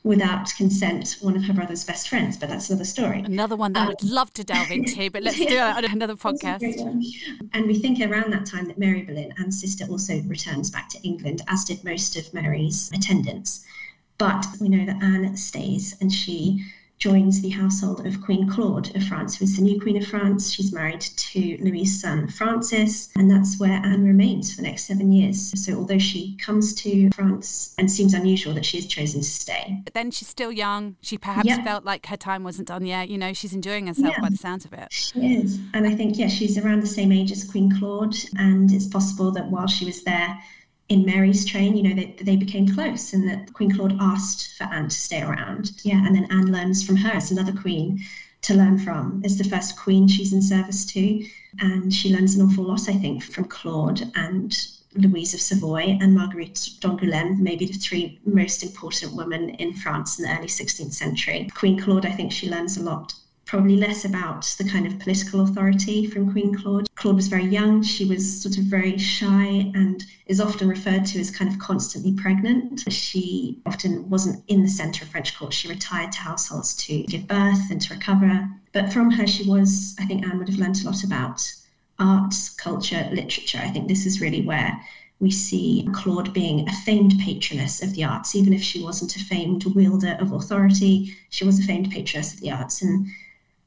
[0.07, 3.19] without consent one of her brother's best friends, but that's another story.
[3.19, 5.55] Another one that um, I would um, love to delve into, but let's yeah, do
[5.79, 6.79] it on another podcast.
[7.53, 10.99] And we think around that time that Mary Boleyn, Anne's sister, also returns back to
[11.01, 13.65] England, as did most of Mary's attendants.
[14.17, 16.65] But we know that Anne stays and she
[16.97, 20.51] joins the household of Queen Claude of France, who is the new Queen of France.
[20.51, 25.11] She's married to Louis's son Francis, and that's where Anne remains for the next seven
[25.11, 25.53] years.
[25.63, 29.81] So, although she comes to France and seems unusual that she has chosen to stay.
[29.83, 30.95] But then she's still young.
[31.01, 31.63] She perhaps yeah.
[31.63, 33.09] felt like her time wasn't done yet.
[33.09, 34.21] You know, she's enjoying herself yeah.
[34.21, 34.87] by the sounds of it.
[34.91, 35.59] She is.
[35.73, 39.31] And I think, yeah, she's around the same age as Queen Claude, and it's possible
[39.31, 40.37] that while she was there,
[40.89, 44.63] in Mary's train, you know, they, they became close and that Queen Claude asked for
[44.65, 45.71] Anne to stay around.
[45.83, 47.99] Yeah, and then Anne learns from her as another queen
[48.43, 49.21] to learn from.
[49.25, 51.27] Is the first queen she's in service to.
[51.59, 54.55] And she learns an awful lot, I think, from Claude and
[54.95, 60.25] Louise of Savoy and Marguerite d'Angoulême, maybe the three most important women in France in
[60.25, 61.49] the early 16th century.
[61.53, 63.13] Queen Claude, I think she learns a lot
[63.47, 66.93] probably less about the kind of political authority from Queen Claude.
[66.95, 71.19] Claude was very young, she was sort of very shy and is often referred to
[71.19, 72.83] as kind of constantly pregnant.
[72.91, 75.53] She often wasn't in the centre of French court.
[75.53, 78.49] She retired to households to give birth and to recover.
[78.73, 81.41] But from her, she was, I think Anne would have learnt a lot about
[81.99, 83.59] arts, culture, literature.
[83.63, 84.77] I think this is really where
[85.19, 89.19] we see Claude being a famed patroness of the arts, even if she wasn't a
[89.19, 92.81] famed wielder of authority, she was a famed patroness of the arts.
[92.81, 93.07] And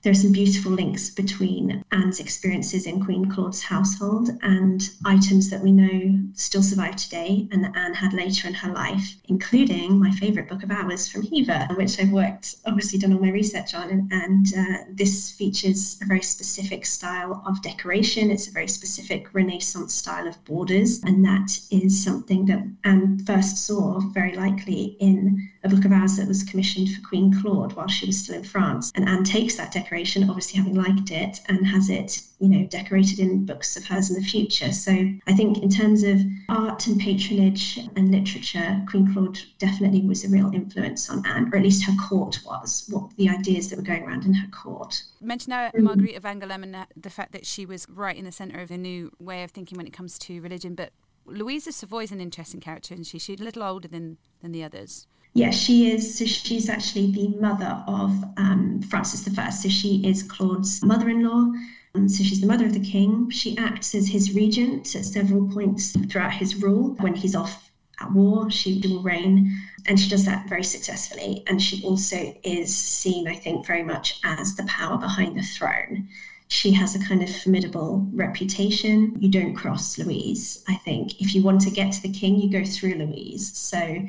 [0.03, 5.61] there are some beautiful links between Anne's experiences in Queen Claude's household and items that
[5.61, 10.11] we know still survive today and that Anne had later in her life, including my
[10.13, 13.91] favourite book of hours from Hever, which I've worked, obviously done all my research on.
[13.91, 18.31] And, and uh, this features a very specific style of decoration.
[18.31, 21.03] It's a very specific Renaissance style of borders.
[21.05, 26.17] And that is something that Anne first saw very likely in a book of hours
[26.17, 28.91] that was commissioned for Queen Claude while she was still in France.
[28.95, 33.19] And Anne takes that decoration, obviously having liked it, and has it, you know, decorated
[33.19, 34.73] in books of hers in the future.
[34.73, 34.93] So
[35.27, 40.29] I think in terms of art and patronage and literature, Queen Claude definitely was a
[40.29, 43.83] real influence on Anne, or at least her court was, what the ideas that were
[43.83, 45.03] going around in her court.
[45.21, 45.85] Mention now mm-hmm.
[45.85, 48.79] Marguerite of Angoulême and the fact that she was right in the centre of a
[48.79, 50.93] new way of thinking when it comes to religion, but
[51.27, 53.19] Louise of Savoy is an interesting character, and she?
[53.19, 55.07] She's a little older than, than the others.
[55.33, 56.19] Yeah, she is.
[56.19, 59.51] So she's actually the mother of um, Francis I.
[59.51, 61.53] So she is Claude's mother-in-law.
[61.95, 63.31] Um, so she's the mother of the king.
[63.31, 66.97] She acts as his regent at several points throughout his rule.
[67.01, 69.53] When he's off at war, she will reign,
[69.87, 71.43] and she does that very successfully.
[71.47, 76.09] And she also is seen, I think, very much as the power behind the throne.
[76.49, 79.17] She has a kind of formidable reputation.
[79.21, 81.21] You don't cross Louise, I think.
[81.21, 83.57] If you want to get to the king, you go through Louise.
[83.57, 84.07] So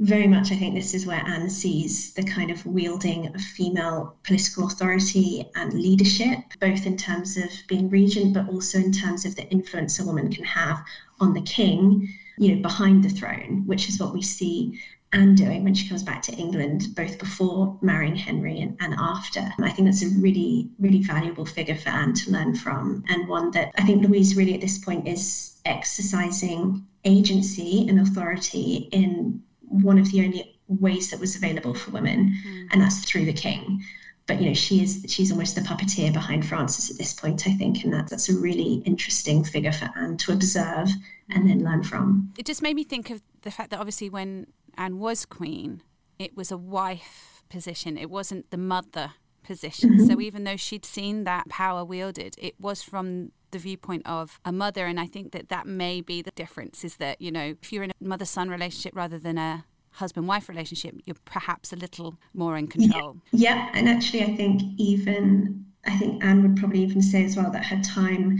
[0.00, 4.14] very much, I think this is where Anne sees the kind of wielding of female
[4.22, 9.34] political authority and leadership, both in terms of being regent, but also in terms of
[9.34, 10.84] the influence a woman can have
[11.20, 12.08] on the king,
[12.38, 14.80] you know, behind the throne, which is what we see
[15.12, 19.40] Anne doing when she comes back to England, both before marrying Henry and, and after.
[19.40, 23.26] And I think that's a really, really valuable figure for Anne to learn from, and
[23.26, 29.42] one that I think Louise really at this point is exercising agency and authority in
[29.68, 32.68] one of the only ways that was available for women, mm.
[32.70, 33.82] and that's through the king.
[34.26, 37.54] But you know, she is she's almost the puppeteer behind Francis at this point, I
[37.54, 40.90] think, and that, that's a really interesting figure for Anne to observe
[41.30, 42.32] and then learn from.
[42.36, 45.82] It just made me think of the fact that obviously when Anne was queen,
[46.18, 47.96] it was a wife position.
[47.96, 49.94] It wasn't the mother position.
[49.94, 50.06] Mm-hmm.
[50.06, 54.52] So even though she'd seen that power wielded, it was from the viewpoint of a
[54.52, 54.86] mother.
[54.86, 57.84] And I think that that may be the difference is that, you know, if you're
[57.84, 62.18] in a mother son relationship rather than a husband wife relationship, you're perhaps a little
[62.34, 63.16] more in control.
[63.32, 63.54] Yeah.
[63.54, 63.70] yeah.
[63.74, 67.66] And actually, I think even, I think Anne would probably even say as well that
[67.66, 68.38] her time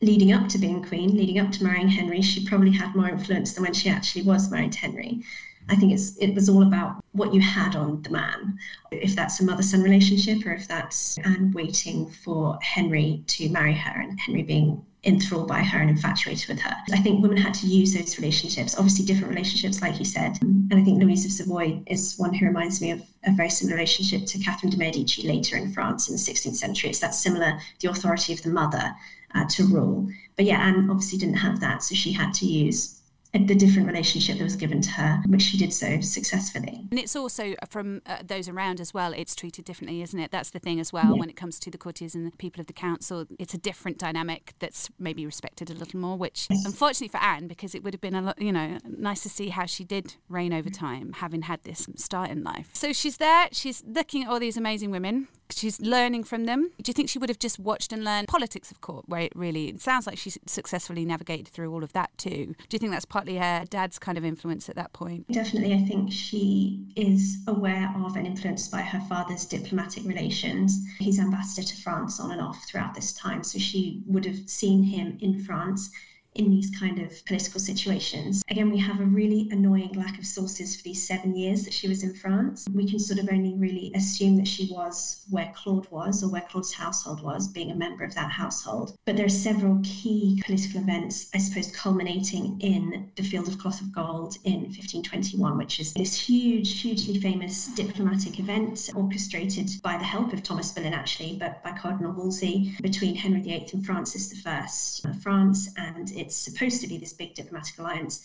[0.00, 3.54] leading up to being queen, leading up to marrying Henry, she probably had more influence
[3.54, 5.22] than when she actually was married to Henry.
[5.68, 8.58] I think it's it was all about what you had on the man.
[8.90, 14.00] If that's a mother-son relationship or if that's Anne waiting for Henry to marry her
[14.00, 16.74] and Henry being enthralled by her and infatuated with her.
[16.92, 20.38] I think women had to use those relationships, obviously different relationships, like you said.
[20.42, 23.76] And I think Louise of Savoy is one who reminds me of a very similar
[23.76, 26.90] relationship to Catherine de' Medici later in France in the 16th century.
[26.90, 28.94] It's that similar, the authority of the mother
[29.34, 30.08] uh, to rule.
[30.36, 32.97] But yeah, Anne obviously didn't have that, so she had to use
[33.46, 36.86] the different relationship that was given to her, which she did so successfully.
[36.90, 40.30] And it's also uh, from uh, those around as well, it's treated differently, isn't it?
[40.30, 41.12] That's the thing as well.
[41.12, 41.20] Yeah.
[41.20, 43.98] When it comes to the courtiers and the people of the council, it's a different
[43.98, 46.64] dynamic that's maybe respected a little more, which yes.
[46.64, 49.48] unfortunately for Anne, because it would have been a lot, you know, nice to see
[49.48, 52.70] how she did reign over time, having had this start in life.
[52.72, 56.70] So she's there, she's looking at all these amazing women, she's learning from them.
[56.82, 59.32] Do you think she would have just watched and learned politics of court, where it
[59.34, 62.54] really it sounds like she successfully navigated through all of that too?
[62.68, 65.30] Do you think that's partly her dad's kind of influence at that point?
[65.30, 70.78] Definitely, I think she is aware of and influenced by her father's diplomatic relations.
[70.98, 74.82] He's ambassador to France on and off throughout this time, so she would have seen
[74.82, 75.90] him in France
[76.38, 78.42] in these kind of political situations.
[78.48, 81.88] Again, we have a really annoying lack of sources for these seven years that she
[81.88, 82.66] was in France.
[82.72, 86.46] We can sort of only really assume that she was where Claude was or where
[86.48, 88.96] Claude's household was, being a member of that household.
[89.04, 93.80] But there are several key political events, I suppose, culminating in the Field of Cloth
[93.80, 100.04] of Gold in 1521, which is this huge, hugely famous diplomatic event orchestrated by the
[100.04, 104.58] help of Thomas Boleyn, actually, but by Cardinal Wolsey between Henry VIII and Francis I
[104.60, 108.20] uh, France and it's supposed to be this big diplomatic alliance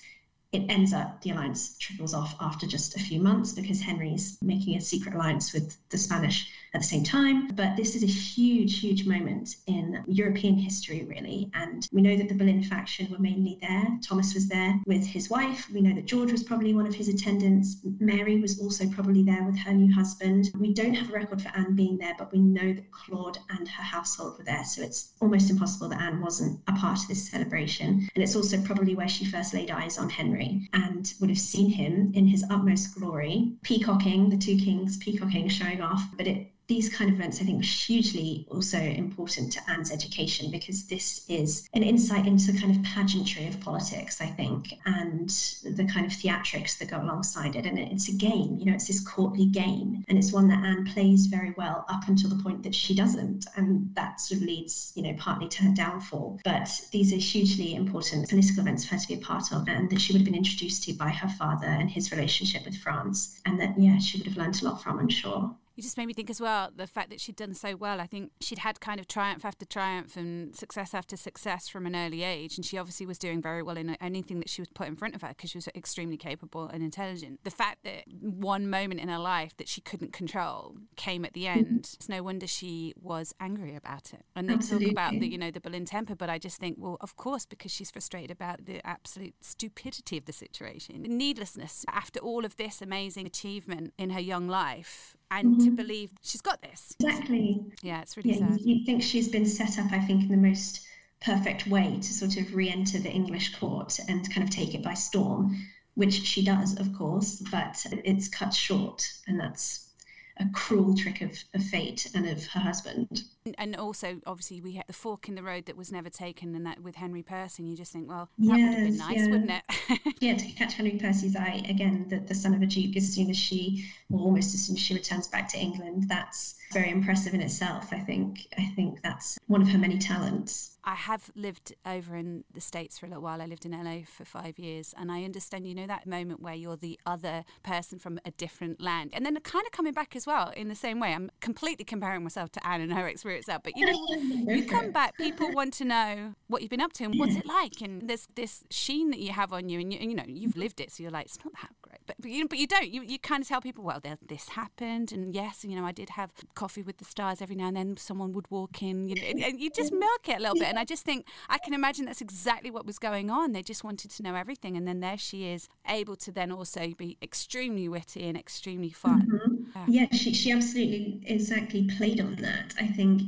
[0.53, 4.77] it ends up the alliance trickles off after just a few months because Henry's making
[4.77, 7.47] a secret alliance with the Spanish at the same time.
[7.49, 11.49] But this is a huge, huge moment in European history, really.
[11.55, 13.97] And we know that the Boleyn faction were mainly there.
[14.03, 15.67] Thomas was there with his wife.
[15.71, 17.77] We know that George was probably one of his attendants.
[17.99, 20.51] Mary was also probably there with her new husband.
[20.59, 23.67] We don't have a record for Anne being there, but we know that Claude and
[23.67, 24.63] her household were there.
[24.65, 28.07] So it's almost impossible that Anne wasn't a part of this celebration.
[28.13, 30.42] And it's also probably where she first laid eyes on Henry
[30.73, 35.81] and would have seen him in his utmost glory, peacocking, the two kings peacocking, showing
[35.81, 36.09] off.
[36.17, 40.49] But it these kind of events, I think, were hugely also important to Anne's education
[40.49, 45.29] because this is an insight into the kind of pageantry of politics, I think, and
[45.63, 47.65] the kind of theatrics that go alongside it.
[47.65, 50.85] And it's a game, you know, it's this courtly game, and it's one that Anne
[50.85, 54.93] plays very well up until the point that she doesn't, and that sort of leads,
[54.95, 56.39] you know, partly to her downfall.
[56.45, 59.89] But these are hugely important political events for her to be a part of, and
[59.89, 63.41] that she would have been introduced to by her father and his relationship with France,
[63.45, 65.53] and that yeah, she would have learned a lot from, I'm sure.
[65.75, 67.99] You just made me think as well the fact that she'd done so well.
[67.99, 71.95] I think she'd had kind of triumph after triumph and success after success from an
[71.95, 74.87] early age, and she obviously was doing very well in anything that she was put
[74.87, 77.39] in front of her because she was extremely capable and intelligent.
[77.43, 81.45] The fact that one moment in her life that she couldn't control came at the
[81.45, 81.59] mm-hmm.
[81.59, 81.89] end.
[81.95, 84.25] It's no wonder she was angry about it.
[84.35, 84.87] And they Absolutely.
[84.87, 87.45] talk about the you know the Boleyn temper, but I just think, well, of course,
[87.45, 92.57] because she's frustrated about the absolute stupidity of the situation, the needlessness after all of
[92.57, 95.65] this amazing achievement in her young life and mm-hmm.
[95.65, 96.95] to believe she's got this.
[96.99, 97.61] Exactly.
[97.81, 98.61] Yeah, it's really yeah, sad.
[98.61, 100.85] You think she's been set up, I think, in the most
[101.21, 104.83] perfect way to sort of re enter the English court and kind of take it
[104.83, 105.57] by storm,
[105.95, 109.09] which she does, of course, but it's cut short.
[109.27, 109.89] And that's
[110.37, 113.23] a cruel trick of, of fate and of her husband.
[113.57, 116.65] And also, obviously, we had the fork in the road that was never taken, and
[116.65, 119.27] that with Henry Percy, you just think, well, that yes, would have been nice, yeah.
[119.27, 120.15] wouldn't it?
[120.21, 123.29] yeah, to catch Henry Percy's eye again, the, the son of a duke, as soon
[123.29, 127.33] as she, or almost as soon as she returns back to England, that's very impressive
[127.33, 127.89] in itself.
[127.91, 128.47] I think.
[128.57, 130.73] I think that's one of her many talents.
[130.85, 133.41] I have lived over in the States for a little while.
[133.41, 136.53] I lived in LA for five years, and I understand, you know, that moment where
[136.53, 139.11] you're the other person from a different land.
[139.13, 141.13] And then kind of coming back as well in the same way.
[141.13, 143.63] I'm completely comparing myself to Anne and her experience out.
[143.63, 147.05] But, you know, you come back, people want to know what you've been up to
[147.05, 147.81] and what's it like.
[147.81, 150.57] And there's this sheen that you have on you, and, you, and, you know, you've
[150.57, 150.91] lived it.
[150.91, 151.99] So you're like, it's not that great.
[152.05, 152.89] But, but, you, but you don't.
[152.89, 155.11] You, you kind of tell people, well, this happened.
[155.11, 157.97] And yes, you know, I did have coffee with the stars every now and then.
[157.97, 160.67] Someone would walk in, you know, and, and you just milk it a little bit.
[160.67, 163.53] And I just think, I can imagine that's exactly what was going on.
[163.53, 164.77] They just wanted to know everything.
[164.77, 169.27] And then there she is, able to then also be extremely witty and extremely fun.
[169.27, 169.91] Mm-hmm.
[169.91, 172.73] Yeah, yeah she, she absolutely exactly played on that.
[172.79, 173.22] I think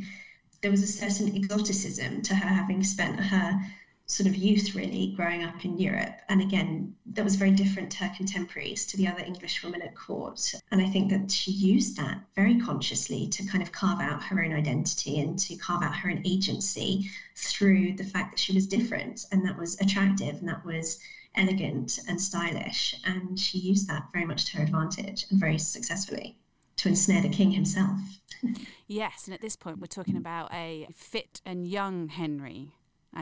[0.61, 3.59] there was a certain exoticism to her having spent her
[4.07, 6.15] sort of youth really growing up in Europe.
[6.29, 9.95] And again, that was very different to her contemporaries, to the other English women at
[9.95, 10.53] court.
[10.71, 14.43] And I think that she used that very consciously to kind of carve out her
[14.43, 18.67] own identity and to carve out her own agency through the fact that she was
[18.67, 20.99] different and that was attractive and that was
[21.35, 22.95] elegant and stylish.
[23.05, 26.37] And she used that very much to her advantage and very successfully
[26.77, 27.99] to ensnare the king himself.
[28.87, 32.73] yes, and at this point, we're talking about a fit and young Henry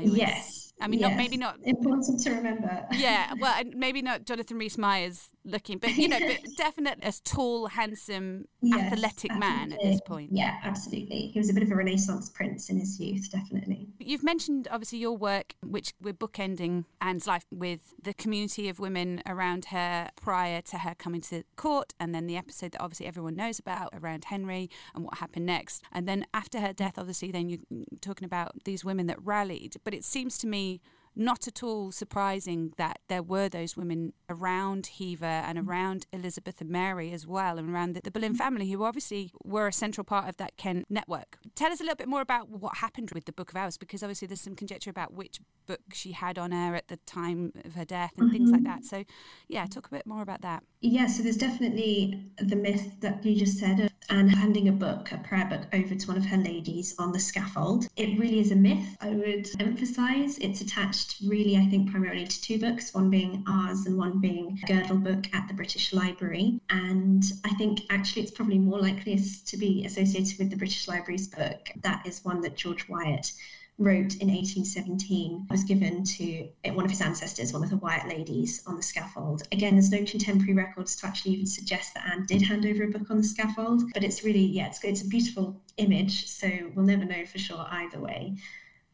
[0.02, 0.73] yes.
[0.84, 1.12] I mean, yes.
[1.12, 2.86] not maybe not important to remember.
[2.92, 7.68] yeah, well, maybe not Jonathan Rhys Meyers looking, but you know, but definitely a tall,
[7.68, 9.40] handsome, yes, athletic absolutely.
[9.40, 10.32] man at this point.
[10.34, 11.28] Yeah, absolutely.
[11.28, 13.88] He was a bit of a Renaissance prince in his youth, definitely.
[14.00, 19.22] You've mentioned obviously your work, which we're bookending Anne's life with the community of women
[19.26, 23.36] around her prior to her coming to court, and then the episode that obviously everyone
[23.38, 27.48] knows about around Henry and what happened next, and then after her death, obviously, then
[27.48, 29.78] you're talking about these women that rallied.
[29.86, 30.73] But it seems to me
[31.16, 36.70] not at all surprising that there were those women around Hever and around Elizabeth and
[36.70, 40.28] Mary as well, and around the, the Boleyn family, who obviously were a central part
[40.28, 41.38] of that Kent network.
[41.56, 44.02] Tell us a little bit more about what happened with the Book of Hours, because
[44.02, 47.76] obviously there's some conjecture about which book she had on her at the time of
[47.76, 48.38] her death and mm-hmm.
[48.38, 48.74] things like mm-hmm.
[48.74, 48.86] that.
[48.86, 49.04] So,
[49.48, 50.64] yeah, talk a bit more about that.
[50.86, 55.14] Yeah, so there's definitely the myth that you just said of Anne handing a book,
[55.14, 57.88] a prayer book, over to one of her ladies on the scaffold.
[57.96, 60.38] It really is a myth, I would emphasize.
[60.40, 64.60] It's attached really, I think, primarily to two books, one being ours and one being
[64.62, 66.60] a Girdle book at the British Library.
[66.70, 71.28] And I think actually it's probably more likely to be associated with the British Library's
[71.28, 71.70] book.
[71.82, 73.32] That is one that George Wyatt
[73.78, 78.62] wrote in 1817 was given to one of his ancestors, one of the Wyatt ladies,
[78.68, 79.44] on the scaffold.
[79.52, 82.88] Again, there's no contemporary records to actually even suggest that Anne did hand over a
[82.88, 86.86] book on the scaffold, but it's really, yeah, it's, it's a beautiful image, so we'll
[86.86, 88.36] never know for sure either way.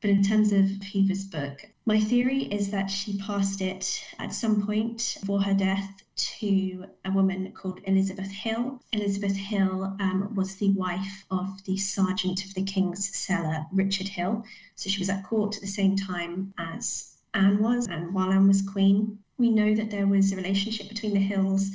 [0.02, 4.66] But in terms of Hever's book, my theory is that she passed it at some
[4.66, 8.82] point before her death to a woman called Elizabeth Hill.
[8.94, 14.46] Elizabeth Hill um, was the wife of the Sergeant of the King's Cellar, Richard Hill.
[14.76, 18.48] So she was at court at the same time as Anne was, and while Anne
[18.48, 19.20] was queen.
[19.38, 21.72] We know that there was a relationship between the Hills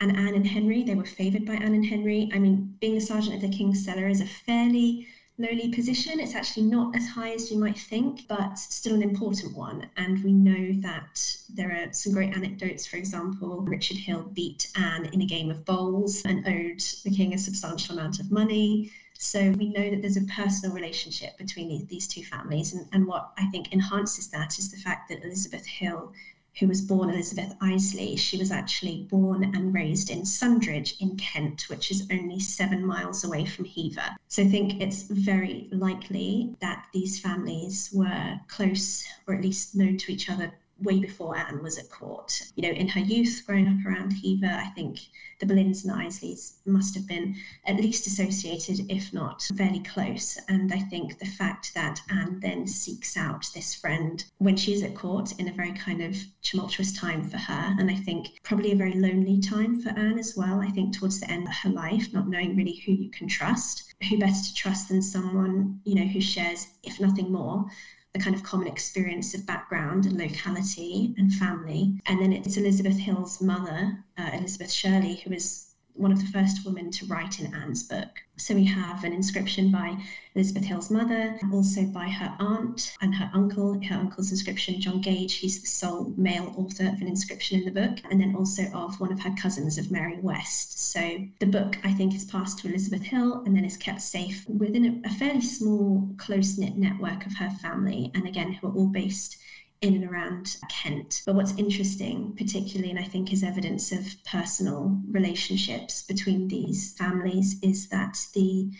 [0.00, 0.82] and Anne and Henry.
[0.82, 2.30] They were favoured by Anne and Henry.
[2.34, 5.06] I mean, being the Sergeant of the King's Cellar is a fairly
[5.38, 6.20] lowly position.
[6.20, 9.88] It's actually not as high as you might think, but still an important one.
[9.96, 12.86] And we know that there are some great anecdotes.
[12.86, 17.34] For example, Richard Hill beat Anne in a game of bowls and owed the king
[17.34, 18.92] a substantial amount of money.
[19.14, 22.74] So we know that there's a personal relationship between these two families.
[22.74, 26.12] And, and what I think enhances that is the fact that Elizabeth Hill
[26.58, 31.68] who was born Elizabeth Isley, she was actually born and raised in Sundridge in Kent,
[31.68, 34.16] which is only seven miles away from Hever.
[34.28, 39.96] So I think it's very likely that these families were close or at least known
[39.98, 40.52] to each other
[40.82, 42.42] way before Anne was at court.
[42.56, 45.00] You know, in her youth, growing up around Hever, I think
[45.38, 47.34] the Boleyns and Isleys must have been
[47.66, 50.38] at least associated, if not fairly close.
[50.48, 54.94] And I think the fact that Anne then seeks out this friend when she's at
[54.94, 58.76] court in a very kind of tumultuous time for her, and I think probably a
[58.76, 60.60] very lonely time for Anne as well.
[60.60, 63.94] I think towards the end of her life, not knowing really who you can trust,
[64.08, 67.66] who better to trust than someone, you know, who shares, if nothing more,
[68.14, 71.98] the kind of common experience of background and locality and family.
[72.06, 76.64] And then it's Elizabeth Hill's mother, uh, Elizabeth Shirley, who is one of the first
[76.64, 78.08] women to write in Anne's book.
[78.36, 79.96] So we have an inscription by
[80.34, 83.80] Elizabeth Hill's mother, also by her aunt and her uncle.
[83.84, 87.80] Her uncle's inscription, John Gage, he's the sole male author of an inscription in the
[87.80, 90.90] book, and then also of one of her cousins of Mary West.
[90.90, 94.44] So the book, I think, is passed to Elizabeth Hill and then is kept safe
[94.48, 98.88] within a, fairly small, close knit network of her family, and again, who are all
[98.88, 99.36] based
[99.82, 101.22] in and around Kent.
[101.26, 107.58] But what's interesting, particularly, and I think is evidence of personal relationships between these families,
[107.62, 108.70] is that the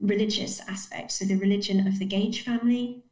[0.00, 3.04] religious aspect, so the religion of the Gage family,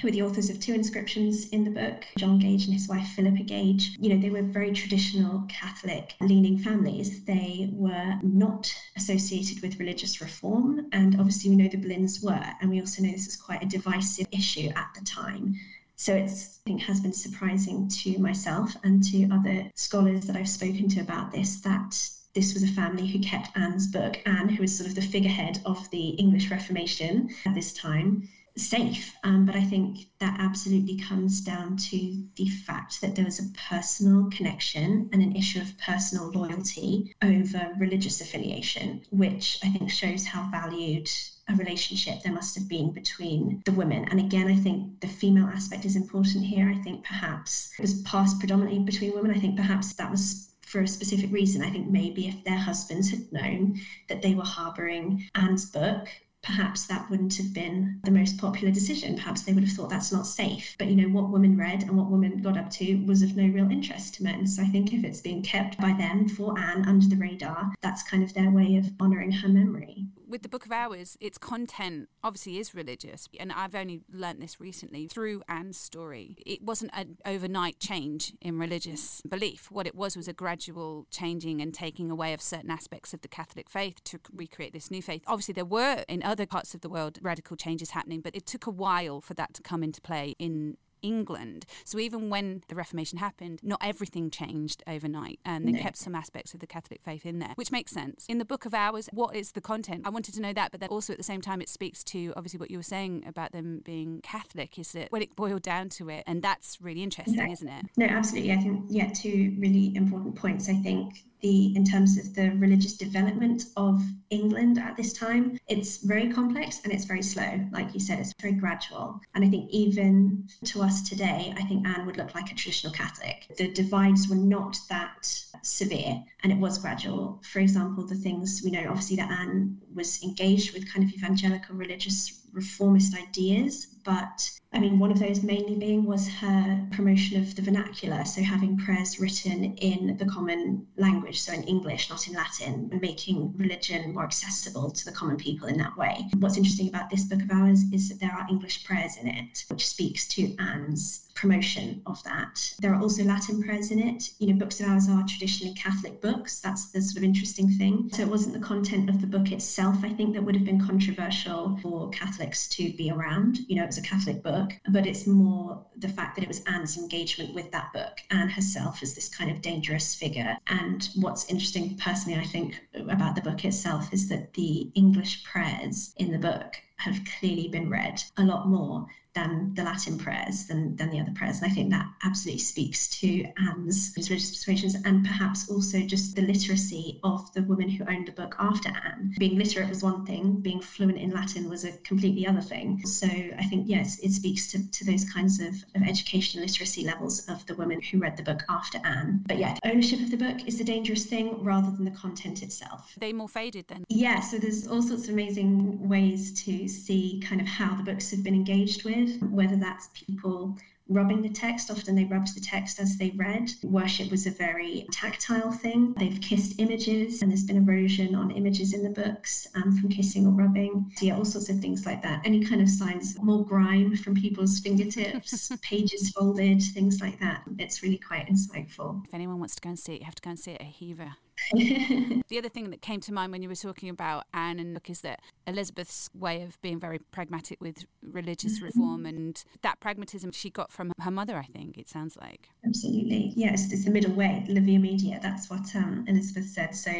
[0.00, 3.08] who are the authors of two inscriptions in the book, John Gage and his wife
[3.16, 3.96] Philippa Gage.
[3.98, 7.24] You know, they were very traditional Catholic leaning families.
[7.24, 12.70] They were not associated with religious reform, and obviously we know the Boleyns were, and
[12.70, 15.54] we also know this is quite a divisive issue at the time.
[15.98, 20.48] So it's, I think, has been surprising to myself and to other scholars that I've
[20.48, 24.62] spoken to about this that this was a family who kept Anne's book, Anne, who
[24.62, 29.14] was sort of the figurehead of the English Reformation at this time, safe.
[29.22, 33.52] Um, but I think that absolutely comes down to the fact that there was a
[33.68, 40.26] personal connection and an issue of personal loyalty over religious affiliation, which I think shows
[40.26, 41.08] how valued
[41.48, 44.06] a relationship there must have been between the women.
[44.10, 46.68] And again, I think the female aspect is important here.
[46.68, 49.30] I think perhaps it was passed predominantly between women.
[49.30, 51.62] I think perhaps that was for a specific reason.
[51.62, 56.08] I think maybe if their husbands had known that they were harboring Anne's book,
[56.46, 59.16] perhaps that wouldn't have been the most popular decision.
[59.16, 60.76] Perhaps they would have thought that's not safe.
[60.78, 63.48] But you know, what women read and what women got up to was of no
[63.48, 64.46] real interest to men.
[64.46, 68.04] So I think if it's being kept by them for Anne under the radar, that's
[68.04, 72.08] kind of their way of honouring her memory with the Book of Hours, its content
[72.22, 76.36] obviously is religious, and I've only learnt this recently through Anne's story.
[76.44, 79.70] It wasn't an overnight change in religious belief.
[79.70, 83.28] What it was was a gradual changing and taking away of certain aspects of the
[83.28, 85.22] Catholic faith to recreate this new faith.
[85.26, 88.66] Obviously, there were in other parts of the world radical changes happening, but it took
[88.66, 91.66] a while for that to come into play in England.
[91.84, 95.80] So even when the Reformation happened, not everything changed overnight, and they no.
[95.80, 98.26] kept some aspects of the Catholic faith in there, which makes sense.
[98.28, 100.02] In the Book of Hours, what is the content?
[100.04, 102.32] I wanted to know that, but then also at the same time, it speaks to
[102.36, 104.78] obviously what you were saying about them being Catholic.
[104.78, 107.86] Is that when it boiled down to it, and that's really interesting, isn't it?
[107.96, 108.52] No, absolutely.
[108.52, 110.68] I think yeah, two really important points.
[110.68, 115.58] I think the in terms of the religious development of England at this time.
[115.68, 117.60] It's very complex and it's very slow.
[117.72, 119.20] Like you said, it's very gradual.
[119.34, 122.92] And I think even to us today, I think Anne would look like a traditional
[122.92, 123.46] Catholic.
[123.56, 125.30] The divides were not that
[125.62, 127.42] severe and it was gradual.
[127.52, 131.76] For example, the things we know obviously that Anne was engaged with kind of evangelical
[131.76, 137.54] religious reformist ideas, but I mean, one of those mainly being was her promotion of
[137.56, 142.34] the vernacular, so having prayers written in the common language, so in English, not in
[142.34, 146.26] Latin, and making religion more accessible to the common people in that way.
[146.38, 149.64] What's interesting about this book of hours is that there are English prayers in it,
[149.68, 152.74] which speaks to Anne's promotion of that.
[152.80, 154.30] There are also Latin prayers in it.
[154.38, 156.60] You know, books of hours are traditionally Catholic books.
[156.60, 158.10] That's the sort of interesting thing.
[158.12, 160.84] So it wasn't the content of the book itself, I think, that would have been
[160.84, 163.58] controversial for Catholics to be around.
[163.68, 167.54] You know, a Catholic book, but it's more the fact that it was Anne's engagement
[167.54, 170.56] with that book, Anne herself as this kind of dangerous figure.
[170.66, 176.14] And what's interesting personally, I think, about the book itself is that the English prayers
[176.16, 179.06] in the book have clearly been read a lot more
[179.36, 181.60] than the Latin prayers than, than the other prayers.
[181.60, 186.42] And I think that absolutely speaks to Anne's religious persuasions and perhaps also just the
[186.42, 189.34] literacy of the woman who owned the book after Anne.
[189.38, 193.04] Being literate was one thing, being fluent in Latin was a completely other thing.
[193.04, 197.46] So I think, yes, it speaks to, to those kinds of, of education literacy levels
[197.48, 199.44] of the women who read the book after Anne.
[199.46, 203.14] But yeah, ownership of the book is the dangerous thing rather than the content itself.
[203.18, 204.04] They more faded then?
[204.08, 208.30] Yeah, so there's all sorts of amazing ways to see kind of how the books
[208.30, 210.76] have been engaged with whether that's people
[211.08, 211.90] rubbing the text.
[211.90, 213.72] Often they rubbed the text as they read.
[213.82, 216.14] Worship was a very tactile thing.
[216.14, 220.46] They've kissed images, and there's been erosion on images in the books um, from kissing
[220.46, 221.12] or rubbing.
[221.16, 222.42] So, yeah, all sorts of things like that.
[222.44, 227.62] Any kind of signs, more grime from people's fingertips, pages folded, things like that.
[227.78, 229.24] It's really quite insightful.
[229.26, 230.80] If anyone wants to go and see it, you have to go and see it
[230.80, 231.36] at Hever.
[231.72, 235.10] the other thing that came to mind when you were talking about Anne and look
[235.10, 238.86] is that Elizabeth's way of being very pragmatic with religious mm-hmm.
[238.86, 242.68] reform and that pragmatism she got from her mother, I think it sounds like.
[242.86, 243.52] Absolutely.
[243.56, 245.38] Yes, it's the middle way, la via media.
[245.42, 246.94] That's what um, Elizabeth said.
[246.94, 247.10] So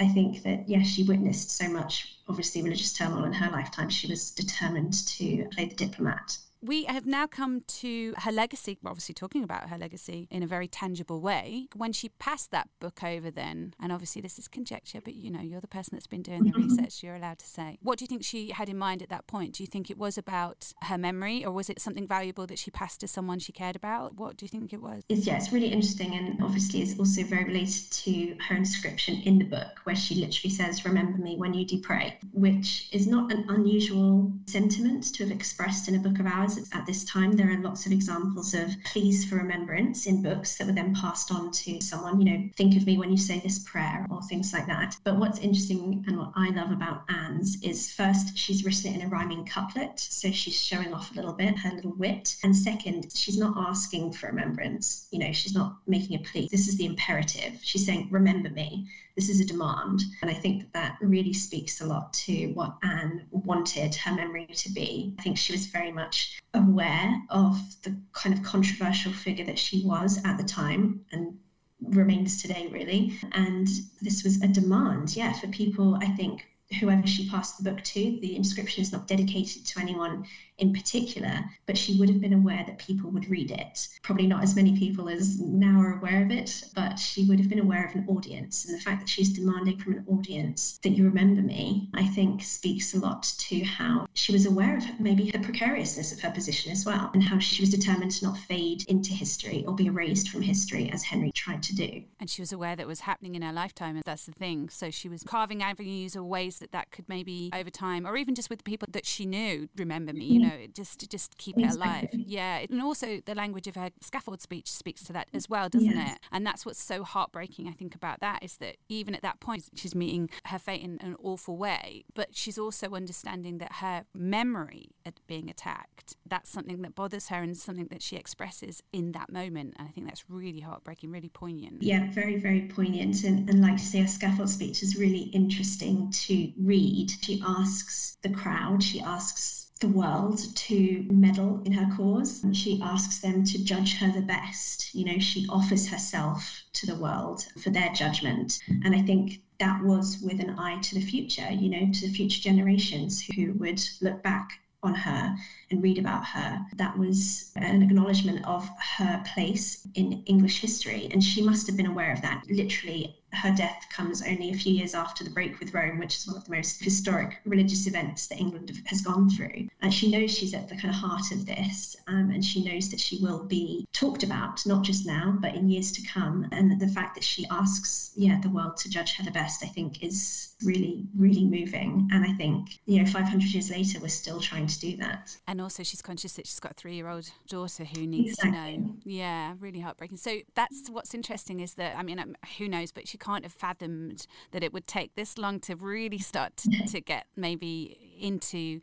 [0.00, 3.88] I think that, yes, she witnessed so much, obviously, religious turmoil in her lifetime.
[3.90, 8.90] She was determined to play the diplomat we have now come to her legacy, We're
[8.90, 11.66] obviously talking about her legacy in a very tangible way.
[11.74, 15.40] When she passed that book over, then, and obviously this is conjecture, but you know,
[15.40, 16.68] you're the person that's been doing the mm-hmm.
[16.68, 17.78] research, you're allowed to say.
[17.82, 19.54] What do you think she had in mind at that point?
[19.54, 22.70] Do you think it was about her memory, or was it something valuable that she
[22.70, 24.16] passed to someone she cared about?
[24.16, 25.02] What do you think it was?
[25.08, 29.38] It's, yeah, it's really interesting, and obviously it's also very related to her inscription in
[29.38, 33.32] the book, where she literally says, Remember me when you do pray, which is not
[33.32, 36.26] an unusual sentiment to have expressed in a book of
[36.72, 37.32] at this time.
[37.32, 41.32] There are lots of examples of pleas for remembrance in books that were then passed
[41.32, 44.52] on to someone, you know, think of me when you say this prayer or things
[44.52, 44.96] like that.
[45.04, 49.06] But what's interesting and what I love about Anne's is first, she's written it in
[49.06, 49.98] a rhyming couplet.
[49.98, 52.36] So she's showing off a little bit, her little wit.
[52.42, 55.08] And second, she's not asking for remembrance.
[55.10, 56.48] You know, she's not making a plea.
[56.50, 57.58] This is the imperative.
[57.62, 58.88] She's saying, remember me.
[59.16, 60.02] This is a demand.
[60.20, 64.46] And I think that that really speaks a lot to what Anne wanted her memory
[64.46, 65.14] to be.
[65.18, 69.84] I think she was very much aware of the kind of controversial figure that she
[69.84, 71.38] was at the time and
[71.80, 73.18] remains today, really.
[73.32, 73.68] And
[74.00, 76.46] this was a demand, yeah, for people, I think,
[76.80, 78.18] whoever she passed the book to.
[78.20, 80.24] The inscription is not dedicated to anyone
[80.62, 83.88] in particular, but she would have been aware that people would read it.
[84.02, 87.48] Probably not as many people as now are aware of it, but she would have
[87.48, 88.64] been aware of an audience.
[88.64, 92.42] And the fact that she's demanding from an audience that you remember me, I think
[92.42, 96.70] speaks a lot to how she was aware of maybe the precariousness of her position
[96.70, 100.28] as well, and how she was determined to not fade into history or be erased
[100.28, 102.02] from history as Henry tried to do.
[102.20, 104.68] And she was aware that it was happening in her lifetime, and that's the thing.
[104.68, 108.36] So she was carving avenues or ways that that could maybe over time, or even
[108.36, 110.48] just with the people that she knew, remember me, you mm-hmm.
[110.50, 112.08] know, just just keep it alive.
[112.12, 115.90] Yeah, and also the language of her scaffold speech speaks to that as well, doesn't
[115.90, 116.14] yes.
[116.14, 116.18] it?
[116.30, 119.64] And that's what's so heartbreaking, I think, about that is that even at that point,
[119.74, 124.90] she's meeting her fate in an awful way, but she's also understanding that her memory
[125.04, 129.32] at being attacked, that's something that bothers her and something that she expresses in that
[129.32, 129.74] moment.
[129.78, 131.82] And I think that's really heartbreaking, really poignant.
[131.82, 133.24] Yeah, very, very poignant.
[133.24, 137.10] And, and like to say, her scaffold speech is really interesting to read.
[137.22, 142.44] She asks the crowd, she asks the world to meddle in her cause.
[142.52, 144.94] She asks them to judge her the best.
[144.94, 148.60] You know, she offers herself to the world for their judgment.
[148.84, 152.14] And I think that was with an eye to the future, you know, to the
[152.14, 155.36] future generations who would look back on her
[155.70, 156.64] and read about her.
[156.76, 158.68] That was an acknowledgement of
[158.98, 161.08] her place in English history.
[161.12, 164.72] And she must have been aware of that literally her death comes only a few
[164.72, 168.26] years after the break with Rome, which is one of the most historic religious events
[168.28, 169.68] that England has gone through.
[169.80, 172.90] And she knows she's at the kind of heart of this, um, and she knows
[172.90, 176.46] that she will be talked about, not just now, but in years to come.
[176.52, 179.68] And the fact that she asks, yeah, the world to judge her the best, I
[179.68, 182.08] think is really, really moving.
[182.12, 185.36] And I think, you know, 500 years later, we're still trying to do that.
[185.46, 188.74] And also, she's conscious that she's got a three year old daughter who needs exactly.
[188.74, 188.94] to know.
[189.04, 190.18] Yeah, really heartbreaking.
[190.18, 193.52] So that's what's interesting is that, I mean, um, who knows, but she can't have
[193.52, 198.80] fathomed that it would take this long to really start to, to get maybe into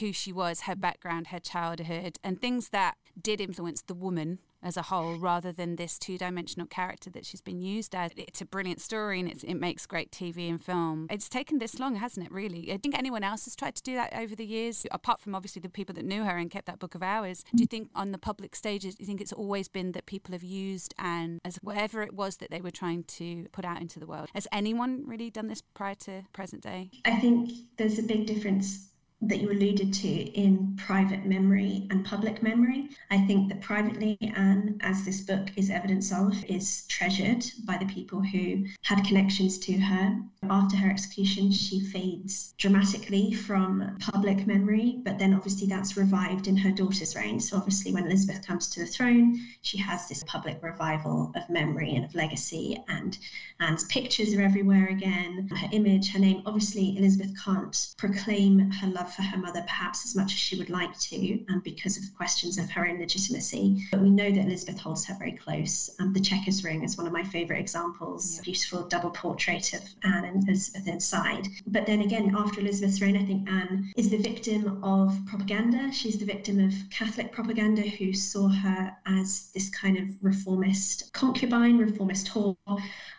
[0.00, 4.76] who she was, her background, her childhood, and things that did influence the woman as
[4.76, 8.10] a whole rather than this two dimensional character that she's been used as.
[8.16, 11.06] It's a brilliant story and it makes great TV and film.
[11.10, 12.72] It's taken this long, hasn't it, really?
[12.72, 15.60] I think anyone else has tried to do that over the years, apart from obviously
[15.60, 17.44] the people that knew her and kept that book of hours.
[17.54, 20.32] Do you think on the public stages, do you think it's always been that people
[20.32, 24.00] have used and as whatever it was that they were trying to put out into
[24.00, 24.28] the world?
[24.34, 26.90] Has anyone really done this prior to present day?
[27.04, 28.88] I think there's a big difference
[29.20, 32.88] that you alluded to in private memory and public memory.
[33.10, 37.86] I think that privately, Anne, as this book is evidence of, is treasured by the
[37.86, 40.20] people who had connections to her.
[40.48, 46.56] After her execution, she fades dramatically from public memory, but then obviously that's revived in
[46.56, 47.40] her daughter's reign.
[47.40, 51.96] So, obviously, when Elizabeth comes to the throne, she has this public revival of memory
[51.96, 53.18] and of legacy, and
[53.58, 56.42] Anne's pictures are everywhere again, her image, her name.
[56.46, 60.70] Obviously, Elizabeth can't proclaim her love for her mother perhaps as much as she would
[60.70, 63.86] like to, and because of questions of her own legitimacy.
[63.90, 65.90] But we know that Elizabeth holds her very close.
[65.98, 68.42] Um, the Chequers Ring is one of my favourite examples, yeah.
[68.42, 71.48] beautiful double portrait of Anne and Elizabeth inside.
[71.66, 75.92] But then again, after Elizabeth's reign, I think Anne is the victim of propaganda.
[75.92, 81.78] She's the victim of Catholic propaganda who saw her as this kind of reformist concubine,
[81.78, 82.56] reformist whore,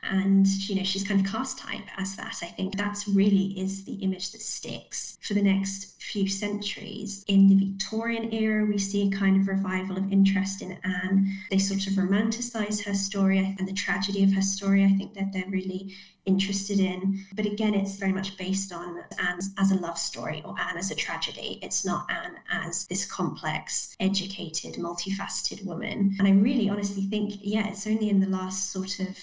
[0.03, 2.39] and you know she's kind of cast type as that.
[2.41, 7.23] I think that's really is the image that sticks for the next few centuries.
[7.27, 11.39] In the Victorian era, we see a kind of revival of interest in Anne.
[11.49, 14.83] They sort of romanticize her story and the tragedy of her story.
[14.83, 17.25] I think that they're really interested in.
[17.33, 20.91] But again, it's very much based on Anne as a love story or Anne as
[20.91, 21.59] a tragedy.
[21.61, 26.15] It's not Anne as this complex, educated, multifaceted woman.
[26.19, 29.17] And I really honestly think, yeah, it's only in the last sort of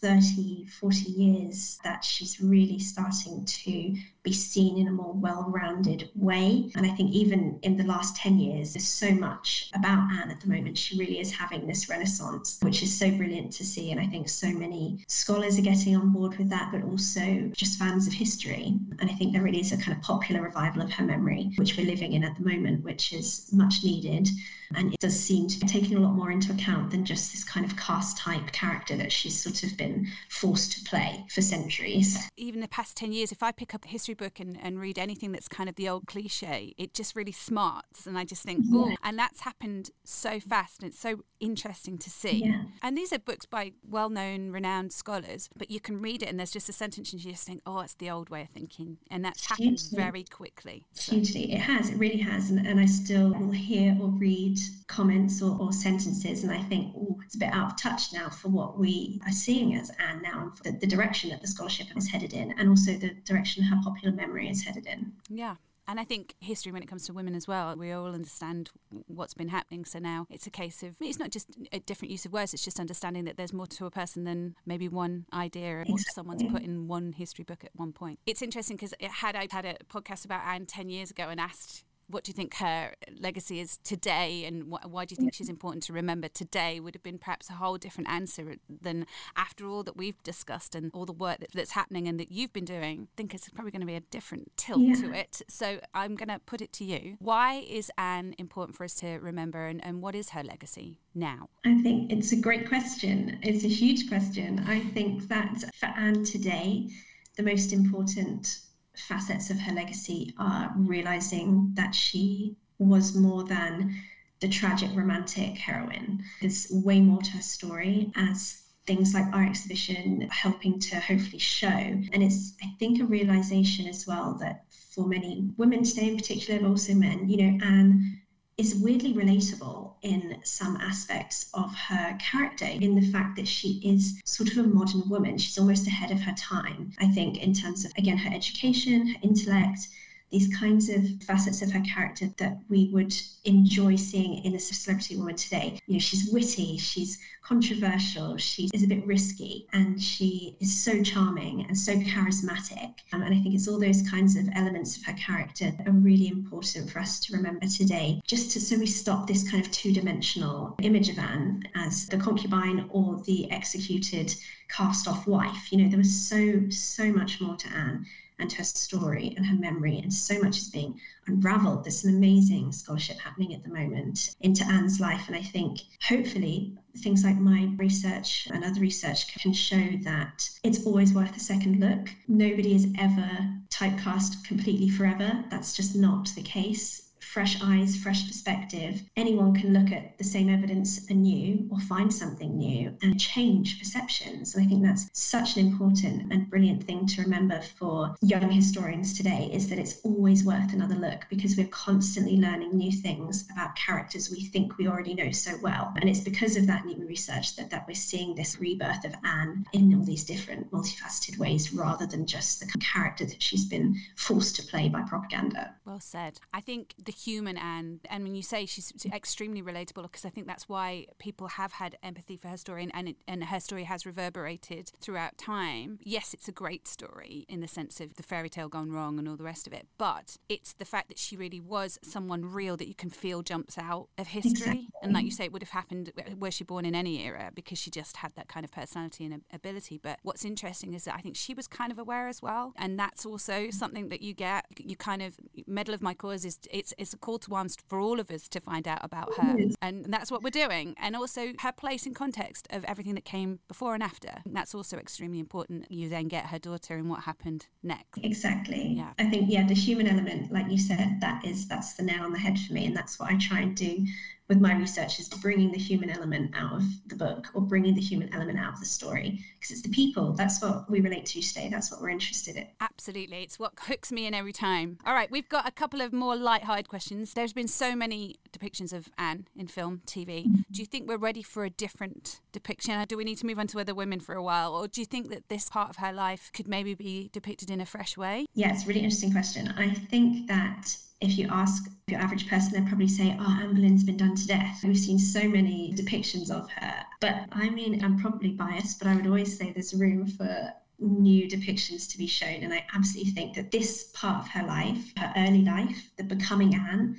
[0.00, 6.10] 30, 40 years that she's really starting to be seen in a more well rounded
[6.16, 6.70] way.
[6.74, 10.40] And I think even in the last 10 years, there's so much about Anne at
[10.40, 10.76] the moment.
[10.76, 13.92] She really is having this renaissance, which is so brilliant to see.
[13.92, 17.78] And I think so many scholars are getting on board with that, but also just
[17.78, 18.78] fans of history.
[18.98, 21.76] And I think there really is a kind of popular revival of her memory, which
[21.76, 24.28] we're living in at the moment, which is much needed.
[24.74, 27.44] And it does seem to be taking a lot more into account than just this
[27.44, 32.18] kind of cast type character that she's sort of been forced to play for centuries.
[32.36, 34.98] Even the past 10 years, if I pick up a history book and, and read
[34.98, 38.06] anything that's kind of the old cliche, it just really smarts.
[38.06, 38.96] And I just think, oh, yeah.
[39.02, 42.44] and that's happened so fast and it's so interesting to see.
[42.44, 42.62] Yeah.
[42.82, 46.38] And these are books by well known, renowned scholars, but you can read it and
[46.38, 48.98] there's just a sentence and you just think, oh, it's the old way of thinking.
[49.10, 49.96] And that's happened Hugely.
[49.96, 50.86] very quickly.
[50.92, 51.12] So.
[51.12, 51.52] Hugely.
[51.52, 52.50] It has, it really has.
[52.50, 54.55] And, and I still will hear or read
[54.86, 58.28] comments or, or sentences and I think, oh, it's a bit out of touch now
[58.28, 61.88] for what we are seeing as Anne now and the, the direction that the scholarship
[61.96, 65.12] is headed in and also the direction her popular memory is headed in.
[65.28, 65.56] Yeah.
[65.88, 68.70] And I think history, when it comes to women as well, we all understand
[69.06, 69.84] what's been happening.
[69.84, 72.64] So now it's a case of it's not just a different use of words; it's
[72.64, 76.62] just understanding that there's more to a person than maybe one idea or someone's put
[76.62, 78.18] in one history book at one point.
[78.26, 81.38] It's interesting because I had I had a podcast about Anne ten years ago and
[81.38, 85.34] asked what do you think her legacy is today and wh- why do you think
[85.34, 89.06] she's important to remember today would have been perhaps a whole different answer uh, than
[89.36, 92.52] after all that we've discussed and all the work that, that's happening and that you've
[92.52, 93.08] been doing?
[93.12, 94.94] I think it's probably going to be a different tilt yeah.
[94.94, 95.42] to it.
[95.48, 97.16] So I'm going to put it to you.
[97.18, 101.48] Why is Anne important for us to remember and, and what is her legacy now?
[101.64, 103.38] I think it's a great question.
[103.42, 104.64] It's a huge question.
[104.66, 106.88] I think that for Anne today
[107.36, 108.60] the most important
[108.96, 113.94] facets of her legacy are realizing that she was more than
[114.40, 116.22] the tragic romantic heroine.
[116.40, 121.66] There's way more to her story as things like our exhibition helping to hopefully show.
[121.66, 126.60] And it's, I think, a realization as well that for many women today in particular,
[126.60, 128.20] but also men, you know, Anne
[128.58, 134.18] is weirdly relatable in some aspects of her character, in the fact that she is
[134.24, 135.36] sort of a modern woman.
[135.36, 139.18] She's almost ahead of her time, I think, in terms of, again, her education, her
[139.22, 139.88] intellect,
[140.30, 143.14] these kinds of facets of her character that we would
[143.44, 145.78] enjoy seeing in a celebrity woman today.
[145.86, 151.02] You know, she's witty, she's controversial, she is a bit risky, and she is so
[151.02, 152.94] charming and so charismatic.
[153.12, 155.92] Um, and I think it's all those kinds of elements of her character that are
[155.92, 159.70] really important for us to remember today, just to, so we stop this kind of
[159.70, 164.34] two dimensional image of Anne as the concubine or the executed
[164.68, 165.70] cast off wife.
[165.70, 168.06] You know, there was so, so much more to Anne
[168.38, 169.98] and her story and her memory.
[169.98, 171.84] And so much is being unraveled.
[171.84, 175.24] There's some amazing scholarship happening at the moment into Anne's life.
[175.28, 180.86] And I think hopefully things like my research and other research can show that it's
[180.86, 182.10] always worth a second look.
[182.28, 183.30] Nobody is ever
[183.70, 185.44] typecast completely forever.
[185.50, 187.05] That's just not the case
[187.36, 192.56] fresh eyes, fresh perspective, anyone can look at the same evidence anew or find something
[192.56, 194.54] new and change perceptions.
[194.54, 199.12] And I think that's such an important and brilliant thing to remember for young historians
[199.12, 203.76] today is that it's always worth another look because we're constantly learning new things about
[203.76, 205.92] characters we think we already know so well.
[206.00, 209.66] And it's because of that new research that, that we're seeing this rebirth of Anne
[209.74, 214.56] in all these different multifaceted ways rather than just the character that she's been forced
[214.56, 215.74] to play by propaganda.
[215.84, 216.40] Well said.
[216.54, 220.46] I think the human Anne, and when you say she's extremely relatable, because I think
[220.46, 223.84] that's why people have had empathy for her story and, and, it, and her story
[223.84, 225.98] has reverberated throughout time.
[226.02, 229.28] Yes, it's a great story in the sense of the fairy tale gone wrong and
[229.28, 232.76] all the rest of it, but it's the fact that she really was someone real
[232.76, 234.52] that you can feel jumps out of history.
[234.52, 234.88] Exactly.
[235.02, 237.78] And like you say, it would have happened were she born in any era because
[237.78, 239.98] she just had that kind of personality and ability.
[240.02, 242.72] But what's interesting is that I think she was kind of aware as well.
[242.76, 244.66] And that's also something that you get.
[244.78, 247.98] You kind of, Meddle of My Cause is it's, it's a call to arms for
[247.98, 249.56] all of us to find out about her.
[249.82, 250.94] And that's what we're doing.
[250.98, 254.42] And also her place in context of everything that came before and after.
[254.46, 255.90] That's also extremely important.
[255.90, 258.20] You then get her daughter and what happened next.
[258.22, 258.94] Exactly.
[258.96, 259.12] Yeah.
[259.18, 262.32] I think, yeah, the human element, like you said, that is, that's the nail on
[262.32, 262.86] the head for me.
[262.86, 264.06] And that's what I try and do
[264.48, 268.00] with my research is bringing the human element out of the book or bringing the
[268.00, 270.32] human element out of the story because it's the people.
[270.32, 271.68] That's what we relate to today.
[271.70, 272.66] That's what we're interested in.
[272.80, 273.42] Absolutely.
[273.42, 274.98] It's what hooks me in every time.
[275.04, 277.34] All right we've got a couple of more light-hearted questions.
[277.34, 280.60] There's been so many depictions of anne in film tv mm-hmm.
[280.72, 283.04] do you think we're ready for a different depiction?
[283.06, 284.74] Do we need to move on to other women for a while?
[284.74, 287.80] Or do you think that this part of her life could maybe be depicted in
[287.80, 288.46] a fresh way?
[288.54, 289.68] Yeah it's a really interesting question.
[289.76, 294.04] I think that if you ask your average person, they'll probably say, Oh, Anne Boleyn's
[294.04, 294.80] been done to death.
[294.84, 296.94] We've seen so many depictions of her.
[297.20, 301.48] But I mean, I'm probably biased, but I would always say there's room for new
[301.48, 302.62] depictions to be shown.
[302.62, 306.74] And I absolutely think that this part of her life, her early life, the becoming
[306.74, 307.16] Anne,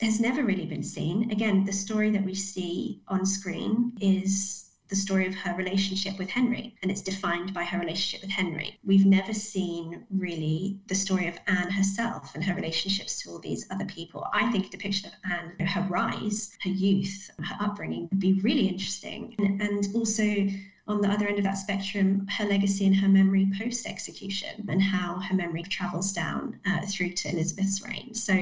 [0.00, 1.30] has never really been seen.
[1.30, 6.28] Again, the story that we see on screen is the story of her relationship with
[6.28, 8.78] Henry, and it's defined by her relationship with Henry.
[8.84, 13.66] We've never seen really the story of Anne herself and her relationships to all these
[13.70, 14.26] other people.
[14.32, 18.68] I think a depiction of Anne, her rise, her youth, her upbringing would be really
[18.68, 19.34] interesting.
[19.38, 20.46] And, and also,
[20.86, 24.82] on the other end of that spectrum, her legacy and her memory post execution and
[24.82, 28.12] how her memory travels down uh, through to Elizabeth's reign.
[28.14, 28.32] So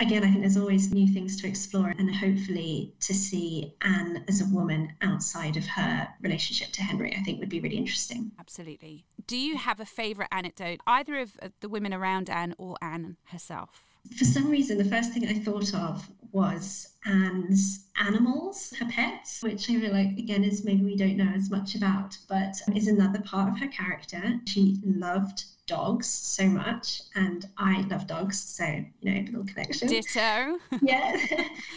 [0.00, 4.40] again, I think there's always new things to explore and hopefully to see Anne as
[4.40, 8.32] a woman outside of her relationship to Henry, I think would be really interesting.
[8.38, 9.04] Absolutely.
[9.26, 13.84] Do you have a favourite anecdote, either of the women around Anne or Anne herself?
[14.16, 19.70] For some reason, the first thing I thought of was Anne's animals, her pets, which
[19.70, 23.20] I feel like, again, is maybe we don't know as much about, but is another
[23.20, 24.40] part of her character.
[24.46, 28.64] She loved dogs so much, and I love dogs, so
[29.00, 29.88] you know, little connection.
[29.88, 30.58] Ditto.
[30.82, 31.16] yeah.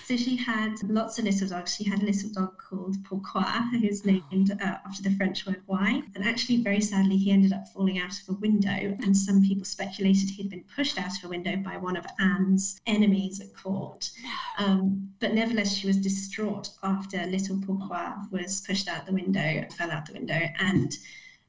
[0.05, 1.75] so she had lots of little dogs.
[1.75, 3.43] She had a little dog called Pourquoi,
[3.79, 6.01] who's named uh, after the French word why.
[6.15, 9.65] And actually, very sadly, he ended up falling out of a window, and some people
[9.65, 14.09] speculated he'd been pushed out of a window by one of Anne's enemies at court.
[14.57, 19.91] Um, but nevertheless, she was distraught after little Pourquoi was pushed out the window, fell
[19.91, 20.97] out the window, and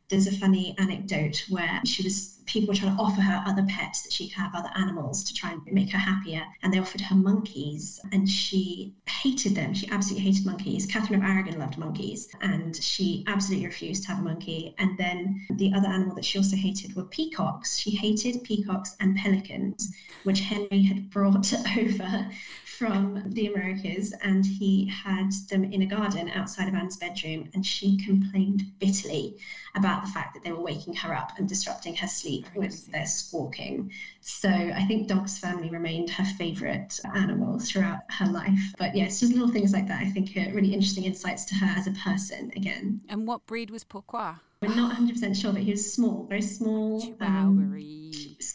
[0.09, 4.02] there's a funny anecdote where she was people were trying to offer her other pets
[4.02, 7.00] that she could have other animals to try and make her happier and they offered
[7.00, 9.74] her monkeys and she hated them.
[9.74, 10.86] She absolutely hated monkeys.
[10.86, 14.74] Catherine of aragon loved monkeys and she absolutely refused to have a monkey.
[14.78, 17.78] And then the other animal that she also hated were peacocks.
[17.78, 19.92] She hated peacocks and pelicans
[20.22, 22.30] which henry had brought over
[22.79, 27.49] from the Americas and he had them in a garden outside of Anne's bedroom.
[27.55, 29.37] And she complained bitterly
[29.74, 33.07] about the fact that they were waking her up and disrupting her sleep with their
[33.07, 33.91] squawking.
[34.20, 38.59] So I think dogs family remained her favourite animal throughout her life.
[38.79, 41.55] But yeah, it's just little things like that I think are really interesting insights to
[41.55, 43.01] her as a person again.
[43.09, 44.35] And what breed was Pourquoi?
[44.62, 47.03] We're not 100% sure, but he was small, very small.
[47.20, 47.74] Um,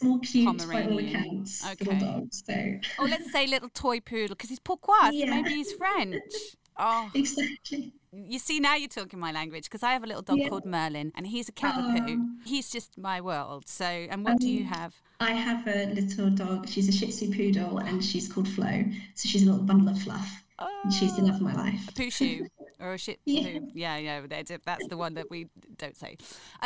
[0.02, 1.84] small, cute, by all accounts, okay.
[1.84, 2.28] little dog.
[2.32, 2.54] So.
[2.98, 5.26] Oh, let's say little toy poodle, because he's pourquoi, yeah.
[5.26, 6.22] so maybe he's French.
[6.78, 7.92] Oh, exactly.
[8.12, 10.48] You see, now you're talking my language because I have a little dog yeah.
[10.48, 12.12] called Merlin, and he's a cavapoo.
[12.12, 13.68] Um, he's just my world.
[13.68, 14.94] So, and what um, do you um, have?
[15.20, 16.68] I have a little dog.
[16.68, 18.84] She's a Shih Tzu poodle, and she's called Flo.
[19.14, 20.44] So she's a little bundle of fluff.
[20.58, 21.88] Oh, and she's the love of my life.
[21.88, 22.48] A pooshu.
[22.82, 23.58] or a shit yeah.
[23.74, 25.46] yeah yeah that's the one that we
[25.78, 26.16] don't say.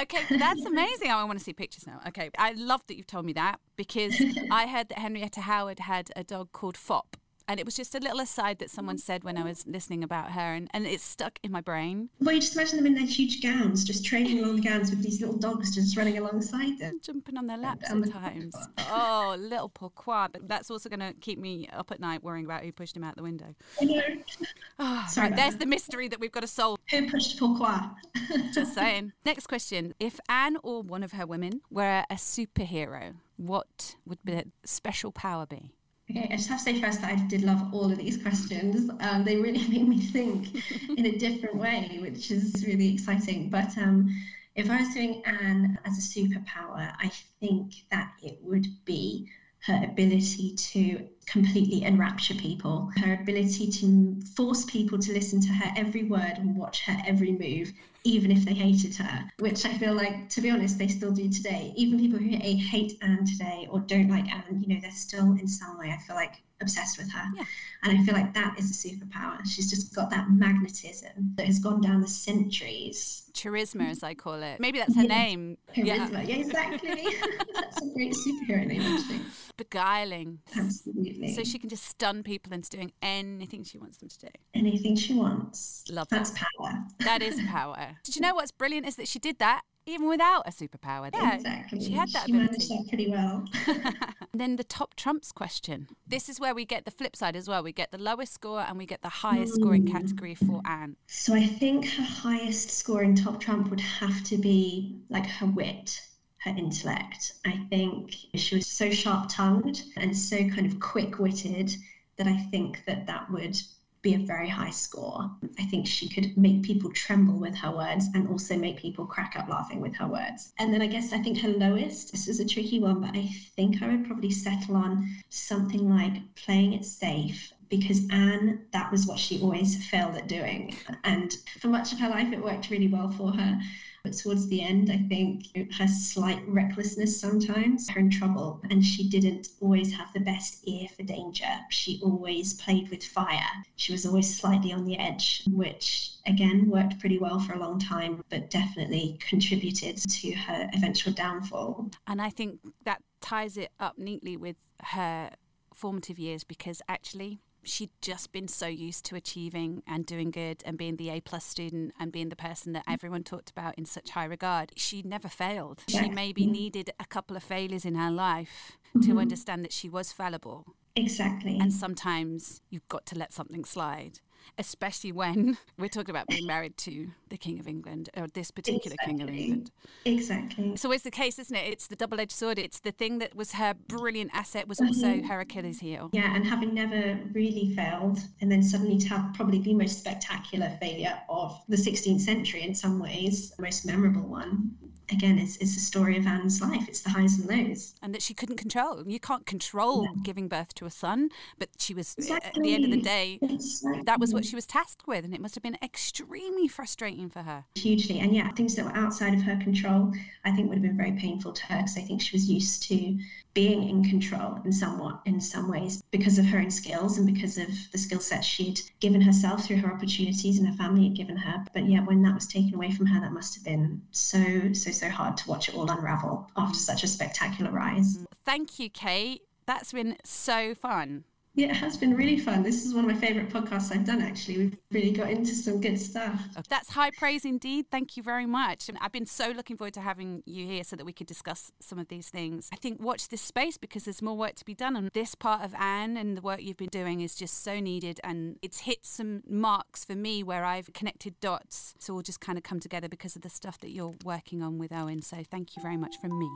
[0.01, 1.11] Okay that's amazing.
[1.11, 2.01] I want to see pictures now.
[2.09, 4.15] Okay i love that you've told me that because
[4.51, 7.17] i heard that henrietta howard had a dog called fop
[7.49, 9.01] And it was just a little aside that someone mm.
[9.01, 12.11] said when I was listening about her, and, and it stuck in my brain.
[12.21, 15.03] Well, you just imagine them in their huge gowns, just trailing along the gowns with
[15.03, 17.01] these little dogs just running alongside them.
[17.03, 18.57] Jumping on their laps And- at times.
[18.91, 20.29] Oh, little pourquoi.
[20.33, 23.05] But that's also going to keep me up at night worrying about who pushed him
[23.05, 23.55] out the window.
[23.81, 24.01] I know.
[24.79, 25.61] Oh, Sorry right, there's that.
[25.61, 26.79] the mystery that we've got to solve.
[26.91, 27.81] Who pushed pourquoi?
[28.53, 29.13] Just saying.
[29.25, 29.95] Next question.
[29.99, 35.47] If Anne or one of her women were a superhero, what would the special power
[35.47, 35.73] be?
[36.11, 38.91] Okay, I just have to say first that I did love all of these questions.
[39.01, 40.55] Um, they really made me think
[40.97, 43.51] in a different way, which is really exciting.
[43.51, 44.09] But um,
[44.55, 49.29] if I was doing Anne as a superpower, I think that it would be
[49.67, 55.73] her ability to completely enrapture people, her ability to force people to listen to her
[55.77, 57.73] every word and watch her every move,
[58.07, 61.29] even if they hated her, which I feel like, to be honest, they still do
[61.29, 61.73] today.
[61.77, 65.49] Even people who hate Anne today or don't like Anne, you know, they're still in
[65.49, 67.23] some way, I feel like, obsessed with her.
[67.37, 67.45] Yeah.
[67.83, 69.39] And I feel like that is a superpower.
[69.45, 73.25] She's just got that magnetism that has gone down the centuries.
[73.35, 74.59] Charisma, as I call it.
[74.61, 75.09] Maybe that's her Yeah.
[75.09, 75.59] name.
[75.75, 76.09] Yeah.
[76.09, 76.27] Charisma.
[76.27, 77.07] Yeah, exactly.
[77.77, 79.21] That's a great superhero name, actually.
[79.57, 80.39] Beguiling.
[80.57, 81.35] Absolutely.
[81.35, 84.29] So she can just stun people into doing anything she wants them to do.
[84.55, 85.85] Anything she wants.
[85.91, 86.85] Love That's power.
[87.01, 87.97] That is power.
[88.05, 91.11] Did you know what's brilliant is that she did that even without a superpower?
[91.13, 91.81] Yeah, exactly.
[91.81, 93.45] she had that She managed that pretty well.
[93.67, 93.95] And
[94.35, 95.89] then the top trumps question.
[96.07, 97.63] This is where we get the flip side as well.
[97.63, 99.93] We get the lowest score and we get the highest scoring mm.
[99.93, 100.97] category for Anne.
[101.07, 106.01] So I think her highest scoring top trump would have to be like her wit,
[106.47, 107.35] her intellect.
[107.45, 111.75] I think she was so sharp tongued and so kind of quick witted
[112.17, 113.59] that I think that that would
[114.03, 115.29] be a very high score.
[115.59, 119.35] I think she could make people tremble with her words and also make people crack
[119.37, 120.53] up laughing with her words.
[120.61, 123.29] And then I guess I think her lowest, this is a tricky one, but I
[123.57, 129.07] think I would probably settle on something like playing it safe because Anne, that was
[129.07, 130.77] what she always failed at doing.
[131.03, 133.61] And for much of her life, it worked really well for her.
[134.07, 139.09] But towards the end, I think her slight recklessness sometimes, her in trouble, and she
[139.09, 141.51] didn't always have the best ear for danger.
[141.71, 143.51] She always played with fire.
[143.75, 147.81] She was always slightly on the edge, which again worked pretty well for a long
[147.81, 151.91] time, but definitely contributed to her eventual downfall.
[152.07, 154.55] And I think that ties it up neatly with
[154.85, 155.33] her
[155.75, 160.79] formative years because actually she'd just been so used to achieving and doing good and
[160.79, 164.11] being the A plus student and being the person that everyone talked about in such
[164.11, 164.73] high regard.
[164.77, 165.83] She never failed.
[165.89, 166.53] She maybe mm-hmm.
[166.53, 169.19] needed a couple of failures in her life to mm-hmm.
[169.19, 170.65] understand that she was fallible.
[170.95, 171.59] Exactly.
[171.61, 174.21] And sometimes you've got to let something slide,
[174.59, 178.97] especially when we're talking about being married to the King of England or this particular
[179.05, 179.71] King of England.
[180.05, 180.69] exactly.
[180.69, 181.67] So it's always the case, isn't it?
[181.73, 182.59] It's the double edged sword.
[182.59, 185.27] It's the thing that was her brilliant asset was also mm-hmm.
[185.27, 186.11] her Achilles heel.
[186.13, 190.77] Yeah, and having never really failed, and then suddenly to have probably the most spectacular
[190.81, 194.77] failure of the 16th century in some ways, the most memorable one.
[195.13, 196.89] Again, it's, it's the story of Anne's life.
[196.89, 197.95] It's the highs and lows.
[198.03, 199.05] And that she couldn't control.
[199.07, 201.29] You can't control giving birth to a son,
[201.59, 204.03] but she was, eh, at the end of the day, Exactly.
[204.05, 205.25] that was what she was tasked with.
[205.25, 207.65] And it must have been extremely frustrating for her.
[207.77, 208.19] hugely.
[208.21, 210.13] And yeah, things that were outside of her control,
[210.45, 212.83] I think would have been very painful to her because I think she was used
[212.85, 213.17] to
[213.57, 217.57] being in control in somewhat in some ways because of her own skills and because
[217.57, 221.39] of the skill set she'd given herself through her opportunities and her family had given
[221.39, 221.65] her.
[221.73, 224.91] But yeah, when that was taken away from her, that must have been so, so,
[224.91, 228.19] so hard to watch it all unravel after such a spectacular rise.
[228.45, 229.41] Thank you, Kate.
[229.65, 231.25] That's been so fun.
[231.57, 232.63] Yeah, it has been really fun.
[232.63, 234.59] This is one of my favourite podcasts I've done actually.
[234.59, 236.39] We've really got into some good stuff.
[236.69, 237.87] That's high praise indeed.
[237.91, 238.91] Thank you very much.
[238.91, 241.73] And I've been so looking forward to having you here so that we could discuss
[241.81, 242.69] some of these things.
[242.75, 244.97] I think watch this space because there's more work to be done.
[244.97, 248.21] And this part of Anne and the work you've been doing is just so needed.
[248.23, 251.95] And it's hit some marks for me where I've connected dots.
[251.99, 254.77] So all just kind of come together because of the stuff that you're working on
[254.77, 255.23] with Owen.
[255.23, 256.51] So thank you very much from me.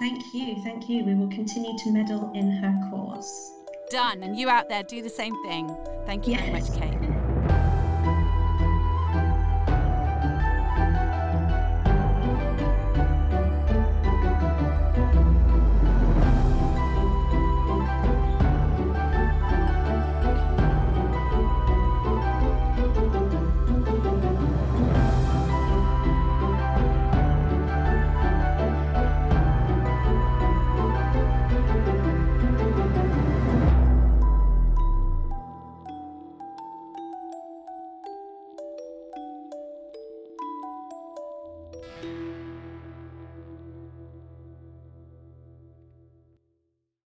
[0.00, 1.04] Thank you, thank you.
[1.04, 3.52] We will continue to meddle in her cause.
[3.90, 4.22] Done.
[4.22, 5.76] And you out there, do the same thing.
[6.06, 6.95] Thank you very much, Kate.